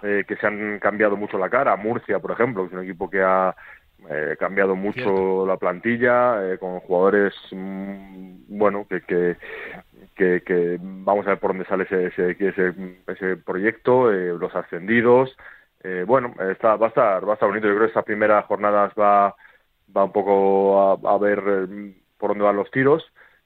[0.00, 1.76] que se han cambiado mucho la cara.
[1.76, 3.54] Murcia, por ejemplo, es un equipo que ha
[4.38, 9.36] cambiado mucho la plantilla, con jugadores, mm, bueno, que, que
[10.14, 12.06] que, vamos a ver por dónde sale ese,
[12.38, 12.74] ese,
[13.06, 15.36] ese, proyecto, eh, los ascendidos.
[15.82, 17.66] Eh, bueno, está, va, a estar, va a estar bonito.
[17.66, 19.34] Yo creo que estas primeras jornadas va,
[19.94, 23.04] va un poco a, ver eh, por dónde van los tiros.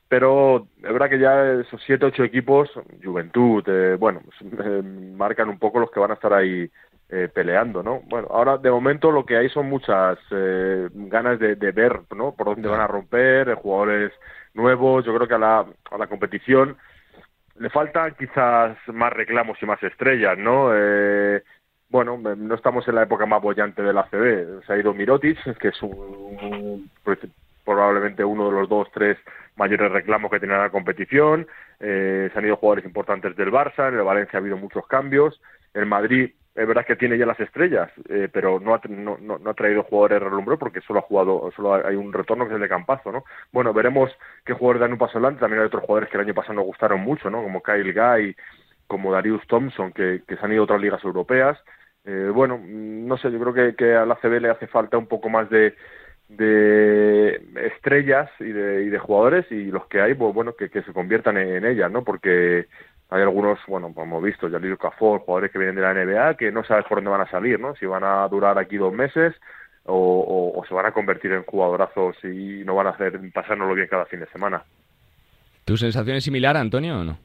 [0.08, 2.70] Pero es verdad que ya esos siete, ocho equipos,
[3.02, 3.64] Juventud,
[3.98, 6.70] bueno, pues, marcan un poco los que van a estar ahí
[7.08, 8.00] eh, peleando, ¿no?
[8.06, 12.34] Bueno, ahora de momento lo que hay son muchas eh, ganas de, de, ver, ¿no?
[12.34, 14.12] Por dónde van a romper, jugadores
[14.54, 15.04] nuevos.
[15.04, 16.76] Yo creo que a la, a la competición
[17.58, 20.70] le faltan quizás más reclamos y más estrellas, ¿no?
[20.74, 21.42] Eh,
[21.88, 24.64] bueno, no estamos en la época más bollante del ACB.
[24.66, 27.18] Se ha ido Mirotic, que es un, pues,
[27.64, 29.16] probablemente uno de los dos, tres
[29.56, 31.46] mayores reclamos que tiene la competición.
[31.80, 35.40] Eh, se han ido jugadores importantes del Barça, en el Valencia ha habido muchos cambios.
[35.72, 39.38] En Madrid es verdad que tiene ya las estrellas, eh, pero no ha, no, no,
[39.50, 42.62] ha traído jugadores relumbró porque solo ha jugado, solo hay un retorno que es el
[42.62, 43.24] de Campazo, ¿no?
[43.52, 44.10] Bueno, veremos
[44.44, 45.40] qué jugadores dan un paso adelante.
[45.40, 47.42] También hay otros jugadores que el año pasado nos gustaron mucho, ¿no?
[47.42, 48.34] Como Kyle Guy,
[48.86, 51.58] como Darius Thompson, que, que se han ido a otras ligas europeas.
[52.06, 55.08] Eh, bueno, no sé, yo creo que, que a la CB le hace falta un
[55.08, 55.74] poco más de,
[56.28, 60.82] de estrellas y de, y de jugadores y los que hay, pues bueno, que, que
[60.82, 62.02] se conviertan en, en ellas, ¿no?
[62.02, 62.66] Porque
[63.08, 66.50] hay algunos, bueno, como hemos visto, Jalil Cafor, jugadores que vienen de la NBA, que
[66.50, 67.74] no sabes por dónde van a salir, ¿no?
[67.76, 69.34] Si van a durar aquí dos meses
[69.84, 73.86] o, o, se van a convertir en jugadorazos y no van a hacer pasárnoslo bien
[73.88, 74.64] cada fin de semana.
[75.64, 77.18] ¿Tu sensación es similar, Antonio, o no?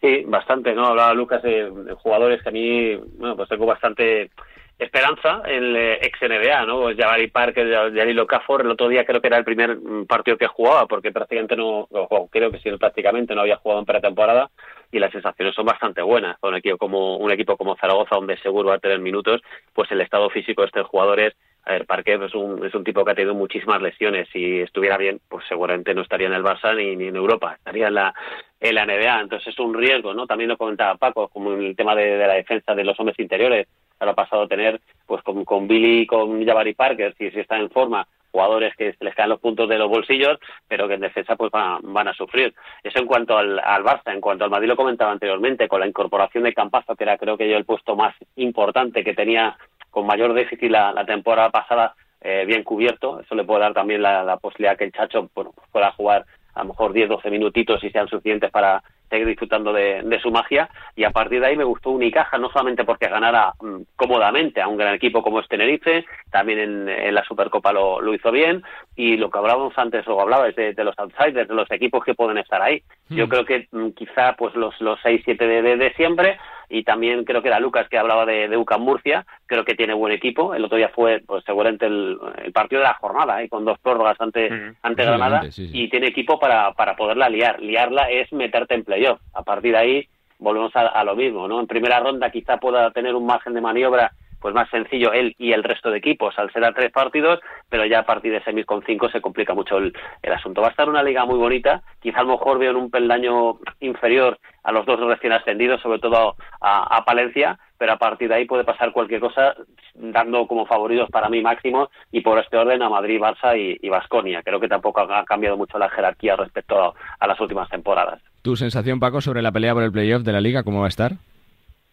[0.00, 0.86] Sí, bastante, ¿no?
[0.86, 4.30] Hablaba Lucas de, de jugadores que a mí, bueno, pues tengo bastante
[4.78, 6.82] esperanza en el eh, ex NBA, ¿no?
[6.82, 10.36] Pues Jabari Parker, Jalil Okafor, el otro día creo que era el primer mm, partido
[10.36, 11.88] que jugaba, porque prácticamente no,
[12.30, 14.50] creo que sí, prácticamente no había jugado en pretemporada,
[14.90, 16.38] y las sensaciones son bastante buenas.
[16.38, 19.42] Con un equipo como, un equipo como Zaragoza, donde seguro va a tener minutos,
[19.74, 23.04] pues el estado físico de estos jugadores a ver, Parker es un, es un tipo
[23.04, 24.26] que ha tenido muchísimas lesiones.
[24.32, 27.88] Si estuviera bien, pues seguramente no estaría en el Barça ni, ni en Europa, estaría
[27.88, 28.14] en la,
[28.58, 29.20] en la NBA.
[29.20, 30.26] Entonces es un riesgo, ¿no?
[30.26, 33.18] También lo comentaba Paco, como en el tema de, de la defensa de los hombres
[33.18, 33.68] interiores
[34.00, 37.40] ahora ha pasado a tener pues con, con Billy y con Jabari Parker, si, si
[37.40, 41.00] está en forma, jugadores que les caen los puntos de los bolsillos, pero que en
[41.00, 42.54] defensa pues van, van a sufrir.
[42.82, 45.86] Eso en cuanto al, al, Barça, en cuanto al Madrid lo comentaba anteriormente, con la
[45.86, 49.56] incorporación de Campazo, que era creo que yo el puesto más importante que tenía
[49.90, 54.02] con mayor déficit la, la temporada pasada, eh, bien cubierto, eso le puede dar también
[54.02, 57.90] la, la posibilidad que el Chacho pues pueda jugar a lo mejor 10-12 minutitos y
[57.90, 60.68] sean suficientes para seguir disfrutando de, de, su magia.
[60.96, 64.68] Y a partir de ahí me gustó Unicaja no solamente porque ganara mmm, cómodamente a
[64.68, 68.62] un gran equipo como es Tenerife también en, en la Supercopa lo, lo, hizo bien.
[68.96, 72.14] Y lo que hablábamos antes o hablabas de, de, los outsiders de los equipos que
[72.14, 72.82] pueden estar ahí.
[73.08, 73.16] Mm.
[73.16, 76.38] yo creo que mmm, quizá pues los los seis siete de, de, de siempre
[76.68, 79.94] y también creo que era Lucas que hablaba de, de UCAM Murcia, creo que tiene
[79.94, 83.48] buen equipo, el otro día fue pues seguramente el, el partido de la jornada, ¿eh?
[83.48, 85.70] con dos prórrogas ante, mm, ante Granada, sí, sí.
[85.72, 89.78] y tiene equipo para, para poderla liar, liarla es meterte en playoff, a partir de
[89.78, 91.60] ahí volvemos a, a lo mismo, ¿no?
[91.60, 95.52] En primera ronda quizá pueda tener un margen de maniobra pues más sencillo él y
[95.52, 98.66] el resto de equipos al ser a tres partidos, pero ya a partir de semis
[98.66, 100.60] con cinco se complica mucho el, el, asunto.
[100.60, 103.58] Va a estar una liga muy bonita, quizá a lo mejor veo en un peldaño
[103.80, 108.34] inferior a los dos recién ascendidos, sobre todo a, a Palencia, pero a partir de
[108.34, 109.54] ahí puede pasar cualquier cosa,
[109.94, 114.42] dando como favoritos para mí máximo y por este orden a Madrid, Barça y Vasconia.
[114.42, 118.20] Creo que tampoco ha cambiado mucho la jerarquía respecto a, a las últimas temporadas.
[118.42, 120.88] ¿Tu sensación, Paco, sobre la pelea por el playoff de la liga, cómo va a
[120.88, 121.12] estar?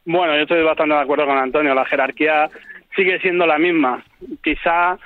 [0.06, 1.74] Bueno, yo estoy bastante de acuerdo con Antonio.
[1.74, 2.50] La jerarquía
[2.96, 4.04] sigue siendo la misma.
[4.44, 4.98] Quizá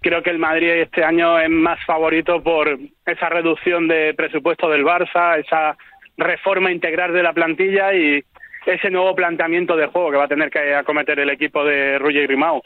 [0.00, 4.84] creo que el Madrid este año es más favorito por esa reducción de presupuesto del
[4.84, 5.76] Barça, esa
[6.16, 8.22] reforma integral de la plantilla y
[8.66, 12.22] ese nuevo planteamiento de juego que va a tener que acometer el equipo de Ruger
[12.22, 12.62] y Grimao.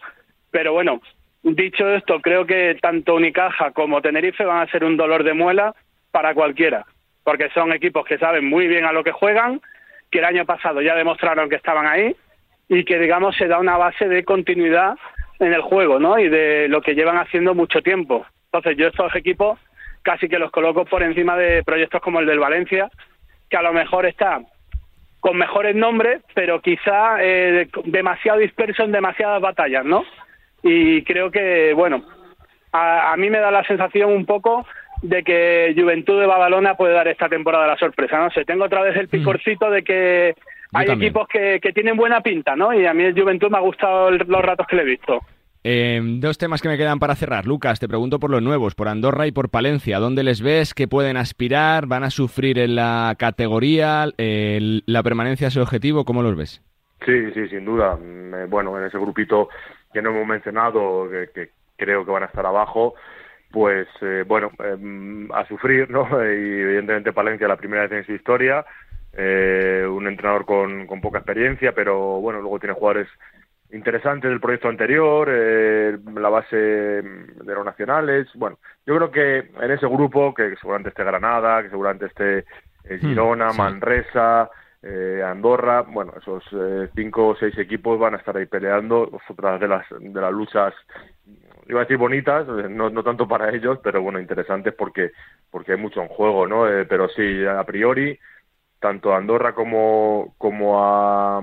[0.50, 1.00] Pero bueno,
[1.42, 5.74] dicho esto, creo que tanto Unicaja como Tenerife van a ser un dolor de muela
[6.10, 6.86] para cualquiera,
[7.22, 9.60] porque son equipos que saben muy bien a lo que juegan
[10.10, 12.16] que el año pasado ya demostraron que estaban ahí
[12.68, 14.96] y que, digamos, se da una base de continuidad
[15.38, 16.18] en el juego, ¿no?
[16.18, 18.26] Y de lo que llevan haciendo mucho tiempo.
[18.46, 19.58] Entonces, yo estos equipos
[20.02, 22.90] casi que los coloco por encima de proyectos como el del Valencia,
[23.50, 24.40] que a lo mejor está
[25.20, 30.04] con mejores nombres, pero quizá eh, demasiado disperso en demasiadas batallas, ¿no?
[30.62, 32.02] Y creo que, bueno,
[32.72, 34.66] a, a mí me da la sensación un poco
[35.02, 38.18] de que Juventud de Badalona puede dar esta temporada la sorpresa.
[38.18, 40.34] No sé, tengo otra vez el picorcito de que
[40.72, 41.08] hay también.
[41.10, 42.72] equipos que, que tienen buena pinta, ¿no?
[42.72, 45.20] Y a mí el Juventud me ha gustado el- los ratos que le he visto.
[45.62, 47.46] Eh, dos temas que me quedan para cerrar.
[47.46, 49.98] Lucas, te pregunto por los nuevos, por Andorra y por Palencia.
[49.98, 50.72] ¿Dónde les ves?
[50.72, 51.86] ¿Qué pueden aspirar?
[51.86, 54.06] ¿Van a sufrir en la categoría?
[54.16, 56.04] Eh, ¿La permanencia es el objetivo?
[56.04, 56.62] ¿Cómo los ves?
[57.04, 57.96] Sí, sí, sin duda.
[57.96, 59.48] Mm, eh, Bueno, en ese grupito
[59.92, 62.94] que no hemos mencionado, que, creo que van a estar abajo,
[63.50, 66.04] pues eh, bueno, eh, a sufrir, ¿no?
[66.24, 68.64] Y evidentemente Palencia la primera vez en su historia,
[69.12, 73.08] eh, un entrenador con, con poca experiencia, pero bueno, luego tiene jugadores
[73.72, 78.28] interesantes del proyecto anterior, eh, la base de los nacionales.
[78.34, 82.44] Bueno, yo creo que en ese grupo, que seguramente esté Granada, que seguramente esté
[82.84, 83.58] eh, Girona, sí.
[83.58, 84.50] Manresa,
[84.82, 89.60] eh, Andorra, bueno, esos eh, cinco o seis equipos van a estar ahí peleando, otras
[89.60, 90.74] de las, de las luchas,
[91.68, 95.12] iba a decir bonitas, eh, no, no tanto para ellos, pero bueno, interesantes porque,
[95.50, 96.68] porque hay mucho en juego, ¿no?
[96.68, 98.18] Eh, pero sí, a priori,
[98.80, 101.42] tanto a Andorra como, como a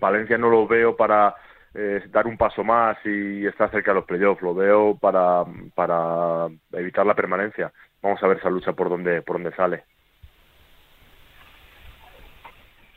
[0.00, 1.36] Palencia no lo veo para
[1.74, 6.48] eh, dar un paso más y estar cerca de los playoffs, lo veo para, para
[6.72, 7.72] evitar la permanencia.
[8.02, 9.84] Vamos a ver esa lucha por donde, por donde sale.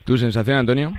[0.06, 0.92] ¿Tu sensación, Antonio?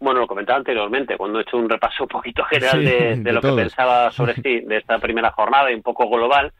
[0.00, 3.16] Bueno, lo comentaba anteriormente, cuando he hecho un repaso un poquito general Sí, de, de
[3.16, 3.56] de lo todos.
[3.56, 6.52] que pensaba sobre sí, de esta primera jornada y un poco global,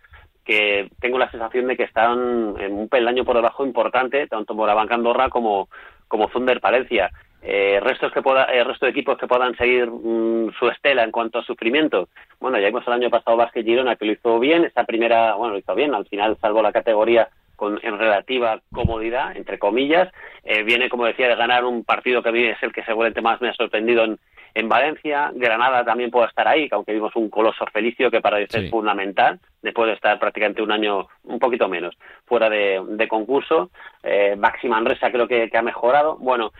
[0.45, 4.91] que tengo la sensación de que están en un peldaño por debajo importante, tanto Moraván
[4.93, 5.69] Andorra como,
[6.09, 7.11] como Thunder Palencia.
[7.47, 11.11] Eh, restos que pueda, eh, resto de equipos que puedan seguir mm, su estela en
[11.11, 12.09] cuanto a sufrimiento.
[12.41, 15.53] Bueno, ya vimos el año pasado Vázquez Girona que lo hizo bien, esta primera, bueno,
[15.53, 20.11] lo hizo bien, al final salvó la categoría con en relativa comodidad, entre comillas.
[20.43, 23.21] Eh, viene, como decía, de ganar un partido que a mí es el que seguramente
[23.21, 24.19] más me ha sorprendido en,
[24.55, 25.31] en Valencia.
[25.35, 28.65] Granada también puede estar ahí, que aunque vimos un coloso felicio que para ellos Sí.
[28.65, 31.95] es fundamental, después de estar prácticamente un año, un poquito menos,
[32.27, 33.71] fuera de, de concurso.
[34.03, 36.17] Eh, Maxi Manresa creo que, que ha mejorado.
[36.17, 36.53] Bueno,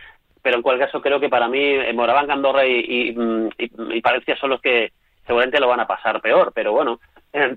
[0.45, 4.01] pero en cualquier caso creo que para mí eh, Moraván, Andorra y, mm, y- y
[4.01, 4.91] Palencia son los que
[5.25, 6.99] seguramente lo van a pasar peor, pero bueno,
[7.33, 7.55] eh,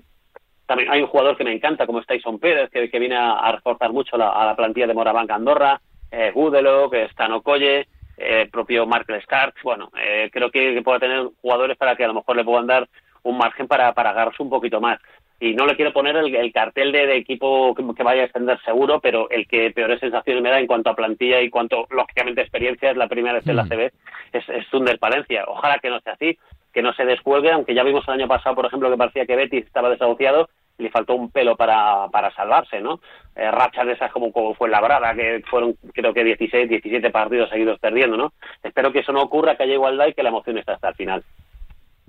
[0.65, 3.51] también hay un jugador que me encanta, como es Tyson Pérez, que, que viene a,
[3.51, 8.49] reforzar mucho la, a la plantilla de Moraván Andorra, eh, Gudelo, que está Nocoye, eh,
[8.51, 9.61] propio Mark Starks.
[9.61, 12.65] Bueno, eh, creo que, que pueda tener jugadores para que a lo mejor le puedan
[12.65, 12.89] dar
[13.21, 14.99] un margen para, para agarrarse un poquito más.
[15.39, 18.59] Y no le quiero poner el, el cartel de, de equipo que, vaya a extender
[18.63, 22.41] seguro, pero el que peores sensaciones me da en cuanto a plantilla y cuanto, lógicamente,
[22.41, 23.69] experiencia, es la primera vez en la Mm.
[23.69, 23.91] CB,
[24.33, 25.45] es, es Thunder Palencia.
[25.47, 26.37] Ojalá que no sea así,
[26.73, 29.35] que no se descuelgue, aunque ya vimos el año pasado, por ejemplo, que parecía que
[29.35, 32.99] Betis estaba desahuciado y le faltó un pelo para, para salvarse, ¿no?
[33.35, 37.49] Eh, rachas de esas como, como fue Labrada, que fueron creo que 16, 17 partidos
[37.49, 38.33] seguidos perdiendo, ¿no?
[38.63, 40.95] Espero que eso no ocurra, que haya igualdad y que la emoción esté hasta el
[40.95, 41.23] final.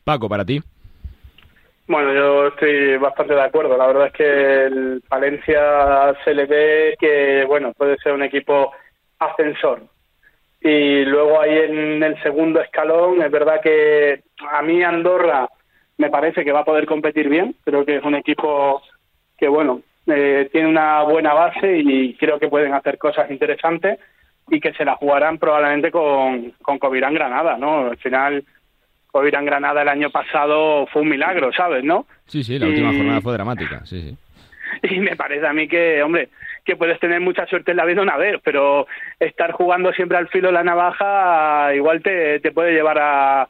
[0.05, 0.61] Paco, para ti.
[1.91, 3.77] Bueno, yo estoy bastante de acuerdo.
[3.77, 8.71] La verdad es que el Valencia se le ve que, bueno, puede ser un equipo
[9.19, 9.83] ascensor.
[10.61, 14.23] Y luego ahí en el segundo escalón, es verdad que
[14.53, 15.49] a mí Andorra
[15.99, 17.57] me parece que va a poder competir bien.
[17.65, 18.81] Creo que es un equipo
[19.37, 23.99] que, bueno, eh, tiene una buena base y creo que pueden hacer cosas interesantes
[24.49, 27.89] y que se la jugarán probablemente con, con Covirán Granada, ¿no?
[27.89, 28.45] Al final,
[29.11, 32.07] Covirán Granada el año pasado fue un milagro, ¿sabes, no?
[32.27, 33.85] Sí, sí, la última jornada fue dramática.
[33.85, 34.17] Sí, sí.
[34.95, 36.29] y me parece a mí que, hombre,
[36.65, 38.87] que puedes tener mucha suerte en la vida una vez, pero
[39.19, 43.49] estar jugando siempre al filo de la navaja igual te, te puede llevar a, a,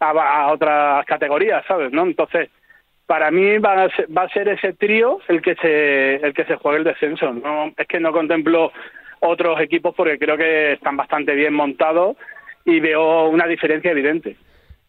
[0.00, 1.92] a otras categorías, ¿sabes?
[1.92, 2.02] ¿no?
[2.02, 2.48] Entonces,
[3.06, 6.44] para mí va a ser, va a ser ese trío el que se el que
[6.44, 7.32] se juegue el descenso.
[7.32, 8.72] No es que no contemplo
[9.20, 12.16] otros equipos porque creo que están bastante bien montados
[12.64, 14.36] y veo una diferencia evidente.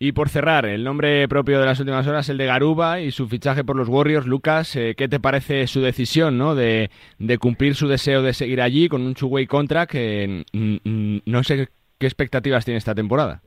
[0.05, 3.29] Y por cerrar, el nombre propio de las últimas horas, el de Garuba y su
[3.29, 4.27] fichaje por los Warriors.
[4.27, 6.55] Lucas, eh, ¿qué te parece su decisión ¿no?
[6.55, 6.89] de,
[7.19, 9.93] de cumplir su deseo de seguir allí con un two-way contract?
[9.93, 13.41] Que mm, mm, no sé qué expectativas tiene esta temporada.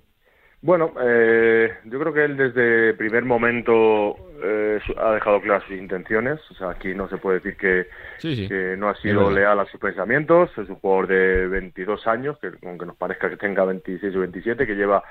[0.63, 5.77] Bueno, eh, yo creo que él desde el primer momento eh, ha dejado claras sus
[5.77, 6.41] intenciones.
[6.51, 8.49] O sea, aquí no se puede decir que, Sí, sí.
[8.49, 10.51] que no ha sido leal a sus pensamientos.
[10.57, 14.67] Es un jugador de 22 años, que aunque nos parezca que tenga 26 o 27,
[14.67, 15.05] que lleva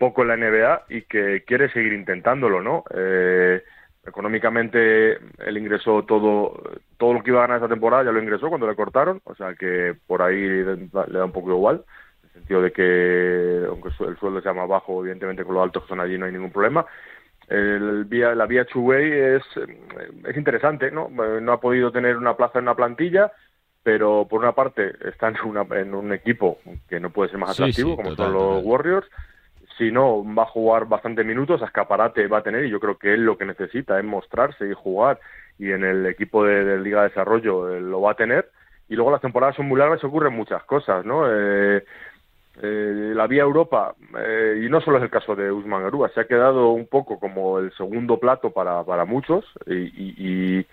[0.00, 2.84] poco en la NBA y que quiere seguir intentándolo, ¿no?
[2.94, 3.62] Eh,
[4.06, 5.14] económicamente
[5.46, 6.60] él ingresó todo
[6.98, 9.36] todo lo que iba a ganar esta temporada ya lo ingresó cuando le cortaron, o
[9.36, 11.84] sea que por ahí le da un poco igual
[12.24, 15.84] en el sentido de que aunque el sueldo sea más bajo, evidentemente con los altos
[15.84, 16.86] que son allí no hay ningún problema.
[17.48, 19.42] El vía, la vía Chuway es,
[20.28, 21.08] es interesante, ¿no?
[21.08, 23.32] No ha podido tener una plaza en una plantilla,
[23.82, 26.58] pero por una parte está en, una- en un equipo
[26.88, 28.64] que no puede ser más Sí, atractivo, sí, como total, son los total.
[28.64, 29.06] Warriors.
[29.80, 32.98] Si no, va a jugar bastantes minutos, a escaparate va a tener, y yo creo
[32.98, 35.20] que él lo que necesita es mostrarse y jugar,
[35.58, 38.50] y en el equipo de, Liga de Desarrollo eh, lo va a tener.
[38.88, 41.24] Y luego las temporadas son muy largas y ocurren muchas cosas, ¿no?
[41.32, 41.84] Eh,
[42.62, 46.20] eh, la vía Europa, eh, y no solo es el caso de Usman Garúa, se
[46.20, 50.14] ha quedado un poco como el segundo plato para, para muchos y, y-
[50.58, 50.66] y-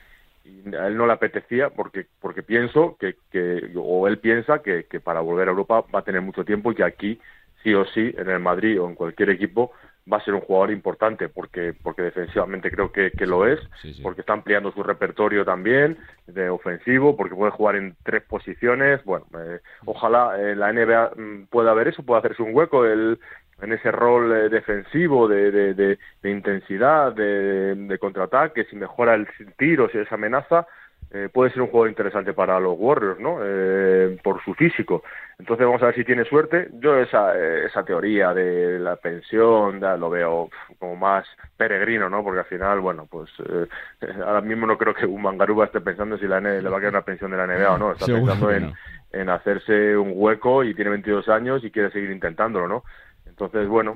[0.43, 4.85] y a él no le apetecía porque porque pienso que, que o él piensa que,
[4.87, 7.19] que para volver a Europa va a tener mucho tiempo y que aquí
[7.67, 9.71] sí o sí en el Madrid o en cualquier equipo
[10.11, 13.59] va a ser un jugador importante porque porque defensivamente creo que, que lo es
[14.03, 15.97] porque está ampliando su repertorio también
[16.27, 19.03] de ofensivo porque puede jugar en tres posiciones.
[19.03, 23.19] Bueno eh, ojalá en la NBA mm, pueda haber eso pueda hacerse un hueco el
[23.61, 29.15] en ese rol eh, defensivo de, de, de- de intensidad, de, de contraataque, si mejora
[29.15, 30.67] el tiro, si es amenaza,
[31.09, 33.37] eh, puede ser un jugador interesante para los Warriors, ¿no?
[33.41, 35.03] Eh, por su físico.
[35.39, 36.67] Entonces vamos a ver si tiene suerte.
[36.73, 40.49] Yo esa, eh, esa teoría de la pensión ya lo veo
[40.79, 42.23] como más peregrino, ¿no?
[42.23, 43.29] Porque al final, bueno, pues
[44.25, 46.79] ahora mismo no creo que un Mangaruba esté pensando si la N le va a
[46.79, 47.91] quedar una pensión de la NBA o no.
[47.93, 48.73] Está pensando en,
[49.13, 52.83] en hacerse un hueco y tiene 22 años y quiere seguir intentándolo, ¿no?
[53.25, 53.95] Entonces, bueno,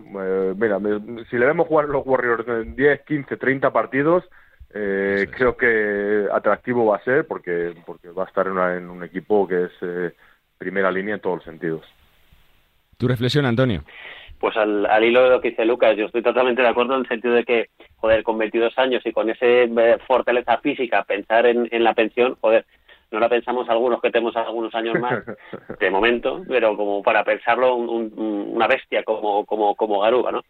[0.56, 0.80] mira,
[1.30, 2.46] si le vemos jugar los Warriors
[2.76, 4.24] 10, 15, 30 partidos,
[4.74, 9.48] eh, creo que atractivo va a ser porque, porque va a estar en, un equipo
[9.48, 10.14] que es eh,
[10.58, 11.86] primera línea en todos los sentidos.
[12.98, 13.84] ¿Tu reflexión, Antonio?
[14.40, 17.08] Pues al, hilo de lo que dice Lucas, yo estoy totalmente de acuerdo en el
[17.08, 21.68] sentido de que, joder, con 22 años y con esa eh, fortaleza física, pensar en,
[21.72, 22.66] en la pensión, joder,
[23.12, 25.24] no la pensamos algunos que tenemos algunos años más
[25.80, 30.42] de momento, pero como para pensarlo una bestia como como como Garuba, ¿no?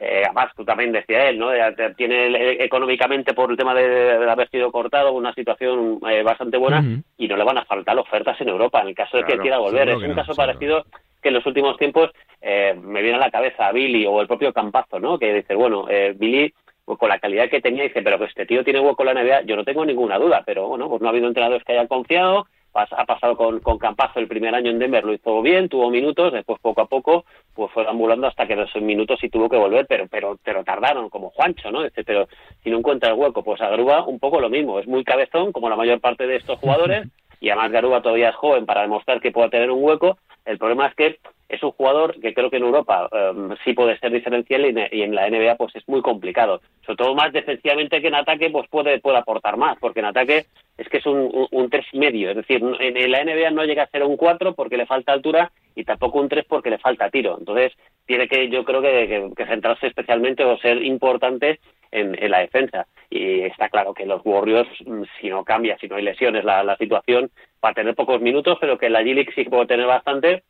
[0.00, 1.50] Eh, además, tú también decía él, ¿no?
[1.96, 6.84] Tiene económicamente por el tema de, haber sido cortado una situación eh, bastante buena
[7.16, 9.58] y no le van a faltar ofertas en Europa en el caso de que quiera
[9.58, 9.88] volver.
[9.88, 10.84] Es un caso parecido
[11.20, 12.10] que en los últimos tiempos
[12.40, 15.18] eh, me viene a la cabeza Billy o el propio Campazo, ¿no?
[15.18, 16.52] Que dice, bueno, Billy
[16.88, 19.22] pues con la calidad que tenía, dice, pero que este tío tiene hueco en la
[19.22, 21.86] NBA, yo no tengo ninguna duda, pero bueno, pues no ha habido entrenadores que hayan
[21.86, 25.90] confiado, ha pasado con, con Campazo el primer año en Denver, lo hizo bien, tuvo
[25.90, 29.58] minutos, después poco a poco pues fue ambulando hasta que dos minutos y tuvo que
[29.58, 31.80] volver, pero pero pero tardaron, como Juancho, ¿no?
[32.06, 32.26] Pero
[32.62, 35.52] si no encuentra el hueco, pues a Garuba un poco lo mismo, es muy cabezón,
[35.52, 37.06] como la mayor parte de estos jugadores,
[37.40, 40.16] y además Garuba todavía es joven para demostrar que pueda tener un hueco,
[40.46, 41.18] el problema es que
[41.48, 45.14] es un jugador que creo que en Europa em, sí puede ser diferencial y, en
[45.14, 46.60] la NBA pues es muy complicado.
[46.84, 50.46] Sobre todo más defensivamente que en ataque pues puede, puede aportar más, porque en ataque
[50.76, 52.30] es que es un, un, tres y medio.
[52.30, 55.50] Es decir, en, la NBA no llega a ser un 4 porque le falta altura
[55.74, 57.36] y tampoco un 3 porque le falta tiro.
[57.38, 57.72] Entonces
[58.04, 62.86] tiene que yo creo que, centrarse especialmente o ser importante en, la defensa.
[63.08, 66.62] Y está claro que los Warriors, mm, si no cambia, si no hay lesiones la,
[66.62, 67.30] la situación,
[67.64, 70.42] va a tener pocos minutos, pero que la G-League sí puede tener bastante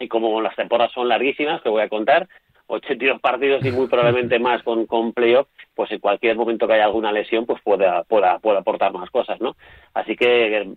[0.00, 2.26] y como las temporadas son larguísimas, que voy a contar,
[2.66, 6.84] 82 partidos y muy probablemente más con, con playoff, pues en cualquier momento que haya
[6.84, 9.56] alguna lesión, pues pueda, pueda, pueda aportar más cosas, ¿no?
[9.94, 10.72] Así que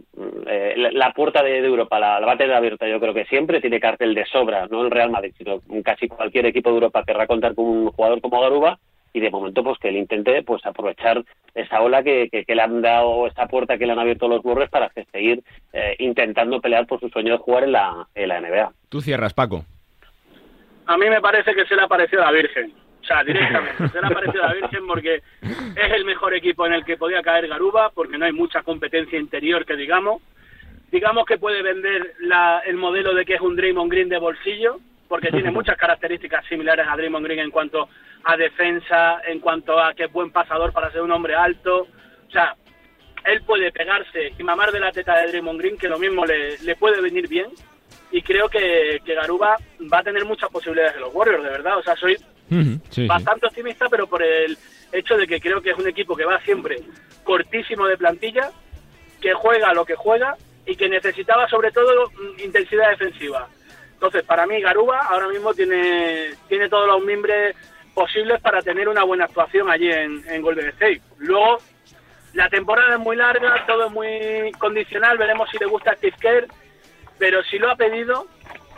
[0.48, 3.80] eh, la, puerta de, Europa la, va a tener abierta, yo creo que siempre, tiene
[3.80, 7.56] cartel de sobra, no el Real Madrid, sino casi cualquier equipo de Europa querrá contar
[7.56, 8.80] con un jugador como Garuba,
[9.14, 12.82] y de momento pues que él intente pues aprovechar esa ola que, que, le han
[12.82, 16.99] dado esta puerta que le han abierto los burros para seguir eh, intentando pelear por
[16.99, 18.72] su sueño de jugar en la, en la NBA.
[18.89, 19.64] Tú cierras, Paco.
[20.88, 22.74] A mí me parece que se le ha parecido a la Virgen.
[23.01, 25.22] O sea, directamente, se le ha parecido a la Virgen porque
[25.76, 29.20] es el mejor equipo en el que podía caer Garuba, porque no hay mucha competencia
[29.20, 30.22] interior que digamos.
[30.91, 34.80] Digamos que puede vender la, el modelo de que es un Draymond Green de bolsillo,
[35.14, 37.88] porque tiene muchas características similares a Draymond Green en cuanto
[38.24, 41.82] a defensa, en cuanto a que es buen pasador para ser un hombre alto.
[42.28, 42.55] O sea,
[43.24, 46.57] él puede pegarse y mamar de la teta de Draymond Green, que lo mismo le,
[46.57, 47.45] le puede venir bien.
[48.11, 51.78] Y creo que, que, Garuba va a tener muchas posibilidades de los Warriors, de verdad.
[51.78, 52.18] O sea, soy
[53.05, 54.57] bastante optimista, pero por el
[54.91, 56.78] hecho de que creo que es un equipo que va siempre
[57.24, 58.49] cortísimo de plantilla,
[59.22, 60.36] que juega lo que juega
[60.66, 62.09] y que necesitaba sobre todo
[62.43, 63.47] intensidad defensiva.
[64.04, 67.56] Entonces, para mí, Garuba ahora mismo tiene, tiene todos los mimbres
[67.93, 70.99] posibles para tener una buena actuación allí en, Golden State.
[71.20, 71.60] Luego,
[72.34, 76.18] la temporada es muy larga, todo es muy condicional, veremos si le gusta a Steve
[76.20, 76.47] Kerr,
[77.18, 78.28] pero si lo ha pedido,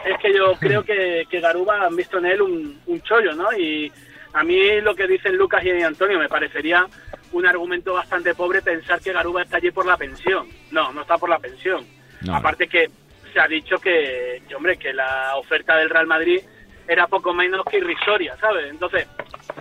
[0.06, 3.52] es que yo creo que, que Garuba han visto en él un, un chollo, ¿no?
[3.52, 3.92] Y
[4.32, 6.86] a mí lo que dicen Lucas y Antonio me parecería
[7.32, 10.48] un argumento bastante pobre pensar que Garuba está allí por la pensión.
[10.70, 11.84] No, no está por la pensión.
[12.32, 12.92] Aparte que
[13.36, 16.40] se ha dicho que, que, hombre, que la oferta del Real Madrid
[16.88, 18.72] era poco menos que irrisoria, ¿sabes?
[18.72, 19.10] Entonces,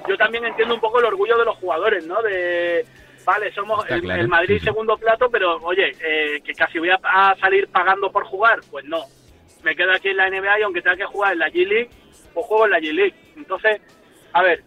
[0.09, 2.23] yo también entiendo un poco el orgullo de los jugadores, ¿no?
[2.23, 2.87] De,
[3.25, 8.13] vale, somos el, Madrid segundo plato, pero oye, eh, que casi voy a, salir pagando
[8.13, 9.03] por jugar, pues no.
[9.65, 11.91] Me quedo aquí en la NBA y aunque tenga que jugar en la G-League,
[12.33, 13.15] pues juego en la G-League.
[13.37, 13.81] Entonces,
[14.33, 14.63] a ver,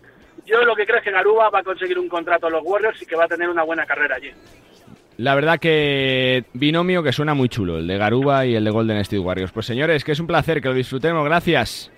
[0.45, 3.01] yo lo que creo es que Garuba va a conseguir un contrato a los Warriors
[3.01, 4.33] y que va a tener una buena carrera allí.
[5.17, 8.97] La verdad que binomio que suena muy chulo, el de Garuba y el de Golden
[8.97, 9.51] State Warriors.
[9.51, 11.25] Pues señores, que es un placer, que lo disfrutemos.
[11.25, 11.91] Gracias.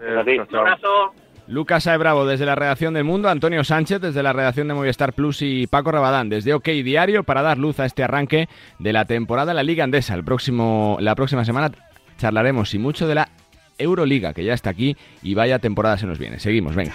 [0.00, 1.14] Un abrazo.
[1.46, 5.12] Lucas Ae Bravo desde la redacción del Mundo, Antonio Sánchez desde la redacción de Movistar
[5.12, 9.04] Plus y Paco Rabadán desde OK Diario para dar luz a este arranque de la
[9.04, 10.14] temporada de la Liga Andesa.
[10.14, 11.70] El próximo, la próxima semana
[12.16, 13.28] charlaremos y mucho de la
[13.76, 16.38] Euroliga que ya está aquí y vaya temporada se nos viene.
[16.38, 16.94] Seguimos, venga.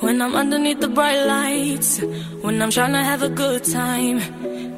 [0.00, 2.02] When I'm underneath the bright lights,
[2.42, 4.20] when I'm trying to have a good time.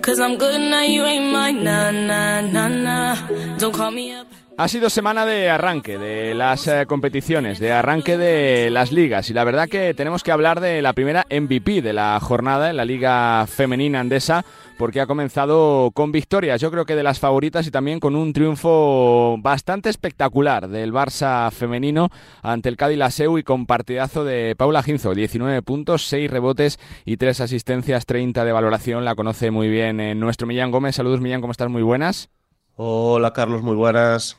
[0.02, 1.64] Cause I'm good now, you ain't mine.
[1.64, 3.16] Nah, nah, nah, nah.
[3.58, 4.26] Don't call me up.
[4.58, 9.32] Ha sido semana de arranque de las eh, competiciones, de arranque de las ligas y
[9.32, 12.84] la verdad que tenemos que hablar de la primera MVP de la jornada en la
[12.84, 14.44] liga femenina andesa
[14.78, 18.32] porque ha comenzado con victorias, yo creo que de las favoritas y también con un
[18.32, 22.08] triunfo bastante espectacular del Barça femenino
[22.42, 27.16] ante el Cádiz Laseu y con partidazo de Paula Ginzo, 19 puntos, 6 rebotes y
[27.16, 30.96] 3 asistencias, 30 de valoración, la conoce muy bien eh, nuestro Millán Gómez.
[30.96, 31.68] Saludos Millán, ¿cómo estás?
[31.68, 32.30] Muy buenas.
[32.76, 34.38] Hola Carlos, muy buenas.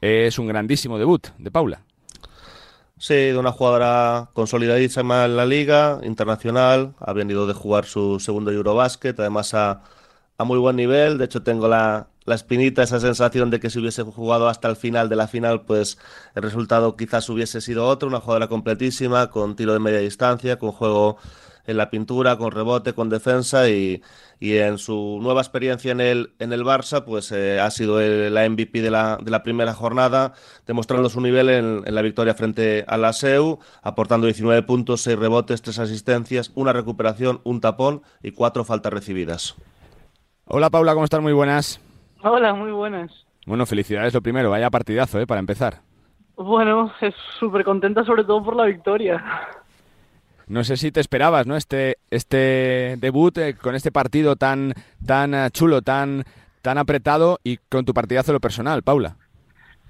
[0.00, 1.82] Es un grandísimo debut de Paula.
[3.02, 8.50] Sí, de una jugadora consolidadísima en la liga, internacional, ha venido de jugar su segundo
[8.52, 9.82] Eurobasket, además a,
[10.36, 13.78] a muy buen nivel, de hecho tengo la, la espinita, esa sensación de que si
[13.78, 15.96] hubiese jugado hasta el final de la final, pues
[16.34, 20.72] el resultado quizás hubiese sido otro, una jugadora completísima, con tiro de media distancia, con
[20.72, 21.16] juego
[21.66, 24.02] en la pintura, con rebote, con defensa y,
[24.38, 28.32] y en su nueva experiencia en el, en el Barça, pues eh, ha sido el,
[28.34, 30.32] la MVP de la, de la primera jornada,
[30.66, 35.18] demostrando su nivel en, en la victoria frente a la SEU, aportando 19 puntos, 6
[35.18, 39.56] rebotes, 3 asistencias, una recuperación, un tapón y 4 faltas recibidas.
[40.46, 41.20] Hola Paula, ¿cómo estás?
[41.20, 41.80] Muy buenas.
[42.22, 43.12] Hola, muy buenas.
[43.46, 45.26] Bueno, felicidades lo primero, vaya partidazo, ¿eh?
[45.26, 45.80] Para empezar.
[46.36, 49.22] Bueno, es súper contenta sobre todo por la victoria.
[50.50, 51.54] No sé si te esperabas, ¿no?
[51.54, 54.74] Este, este debut eh, con este partido tan,
[55.06, 56.24] tan eh, chulo, tan,
[56.60, 59.14] tan apretado y con tu partidazo lo personal, Paula.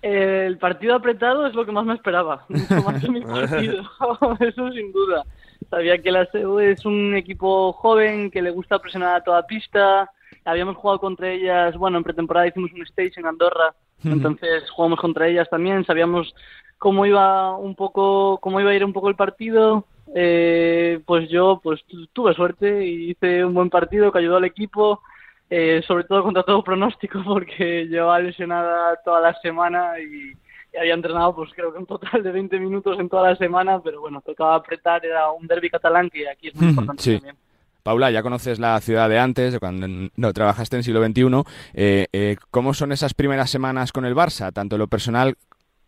[0.03, 3.85] Eh, el partido apretado es lo que más me esperaba, mucho más que mi partido,
[4.41, 5.25] eso sin duda.
[5.71, 10.11] Sabía que la SEU es un equipo joven que le gusta presionar a toda pista.
[10.45, 13.73] Habíamos jugado contra ellas, bueno, en pretemporada hicimos un stage en Andorra,
[14.05, 15.87] entonces jugamos contra ellas también.
[15.87, 16.35] Sabíamos
[16.77, 19.87] cómo iba un poco, cómo iba a ir un poco el partido.
[20.15, 21.81] Eh, pues yo pues
[22.13, 25.01] tuve suerte y hice un buen partido que ayudó al equipo,
[25.49, 30.33] eh, sobre todo contra todo pronóstico porque llevaba lesionada toda la semana y,
[30.73, 33.81] y, había entrenado pues creo que un total de 20 minutos en toda la semana,
[33.83, 37.15] pero bueno, tocaba apretar, era un derby catalán que aquí es muy importante Sí.
[37.15, 37.37] también.
[37.83, 41.43] Paula, ya conoces la ciudad de antes, de cuando no trabajaste en siglo XXI.
[41.73, 45.37] Eh, eh, ¿Cómo son esas primeras semanas con el Barça, tanto lo personal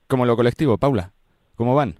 [0.08, 1.12] como lo colectivo, Paula?
[1.54, 1.96] ¿Cómo van?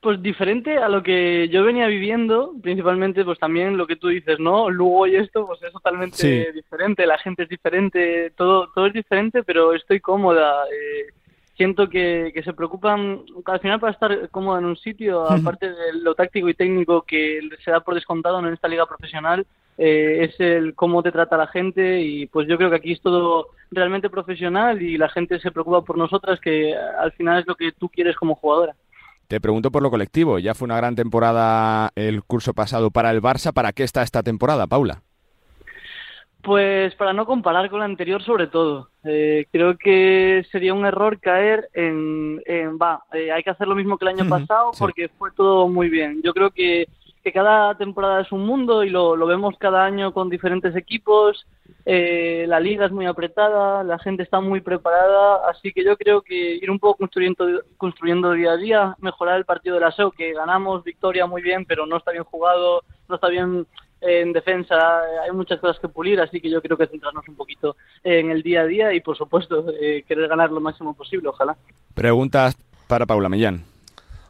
[0.00, 4.38] Pues diferente a lo que yo venía viviendo, principalmente pues también lo que tú dices,
[4.40, 4.68] ¿no?
[4.68, 6.52] Lugo y esto pues es totalmente Sí.
[6.52, 10.64] diferente, la gente es diferente, todo todo es diferente, pero estoy cómoda.
[10.66, 11.12] eh,
[11.54, 15.92] siento que, que se preocupan al final para estar cómoda en un sitio, aparte de
[16.02, 19.46] lo táctico y técnico que se da por descontado en esta liga profesional,
[19.78, 23.00] eh, es el cómo te trata la gente y pues yo creo que aquí es
[23.02, 27.54] todo realmente profesional y la gente se preocupa por nosotras, que al final es lo
[27.54, 28.74] que tú quieres como jugadora.
[29.32, 30.38] Te pregunto por lo colectivo.
[30.38, 33.50] Ya fue una gran temporada el curso pasado para el Barça.
[33.54, 35.00] ¿Para qué está esta temporada, Paula?
[36.42, 38.90] Pues para no comparar con la anterior sobre todo.
[39.04, 43.74] Eh, creo que sería un error caer en, en va, eh, hay que hacer lo
[43.74, 46.20] mismo que el año pasado porque fue todo muy bien.
[46.22, 46.86] Yo creo que,
[47.22, 51.46] que cada temporada es un mundo y lo, lo vemos cada año con diferentes equipos.
[51.84, 56.22] Eh, la liga es muy apretada, la gente está muy preparada, así que yo creo
[56.22, 57.46] que ir un poco construyendo,
[57.76, 61.64] construyendo día a día, mejorar el partido de la SEO, que ganamos victoria muy bien,
[61.64, 63.66] pero no está bien jugado, no está bien
[64.00, 67.36] en defensa, eh, hay muchas cosas que pulir, así que yo creo que centrarnos un
[67.36, 71.28] poquito en el día a día y, por supuesto, eh, querer ganar lo máximo posible,
[71.28, 71.56] ojalá.
[71.94, 72.56] Preguntas
[72.88, 73.64] para Paula Millán.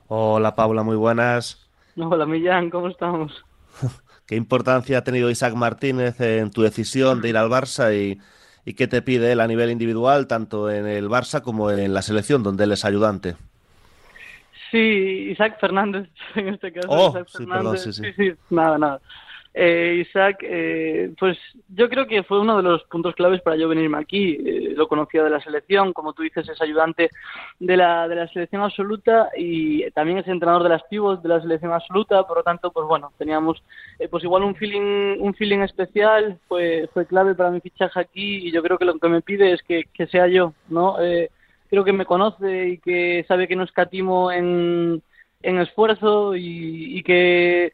[0.09, 1.72] Hola Paula, muy buenas.
[1.97, 3.45] Hola, Millán, ¿cómo estamos?
[4.26, 8.20] ¿Qué importancia ha tenido Isaac Martínez en tu decisión de ir al Barça y,
[8.64, 12.03] y qué te pide él a nivel individual, tanto en el Barça como en la
[12.03, 13.36] selección, donde él es ayudante?
[14.70, 16.88] Sí, Isaac Fernández, en este caso.
[16.88, 17.53] Oh, Isaac sí, Fernández.
[17.55, 18.12] perdón, sí, sí.
[18.16, 19.01] sí, nada, nada.
[19.55, 21.37] Eh, Isaac, eh, pues
[21.69, 24.39] yo creo que fue uno de los puntos claves para yo venirme aquí.
[24.45, 27.11] Eh, lo conocía de la selección, como tú dices, es ayudante
[27.61, 31.41] de la, de la selección absoluta y también es entrenador de las pivots de la
[31.41, 32.27] selección absoluta.
[32.27, 33.63] Por lo tanto, pues bueno, teníamos
[33.99, 36.39] eh, pues igual un feeling, un feeling especial.
[36.49, 39.53] Fue, fue clave para mi fichaje aquí y yo creo que lo que me pide
[39.53, 41.01] es que, sea yo, ¿no?
[41.01, 41.31] Eh,
[41.69, 45.03] creo que me conoce y que sabe que no escatimo en,
[45.43, 47.73] en esfuerzo y, que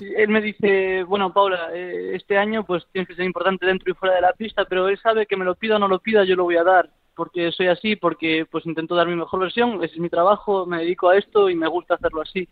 [0.00, 3.94] él me dice, bueno, Paula, eh, este año pues tienes que ser importante dentro y
[3.94, 6.24] fuera de la pista, pero él sabe que me lo pida o no lo pida,
[6.24, 9.82] yo lo voy a dar, porque soy así, porque pues intento dar mi mejor versión,
[9.82, 12.48] ese es mi trabajo, me dedico a esto y me gusta hacerlo así.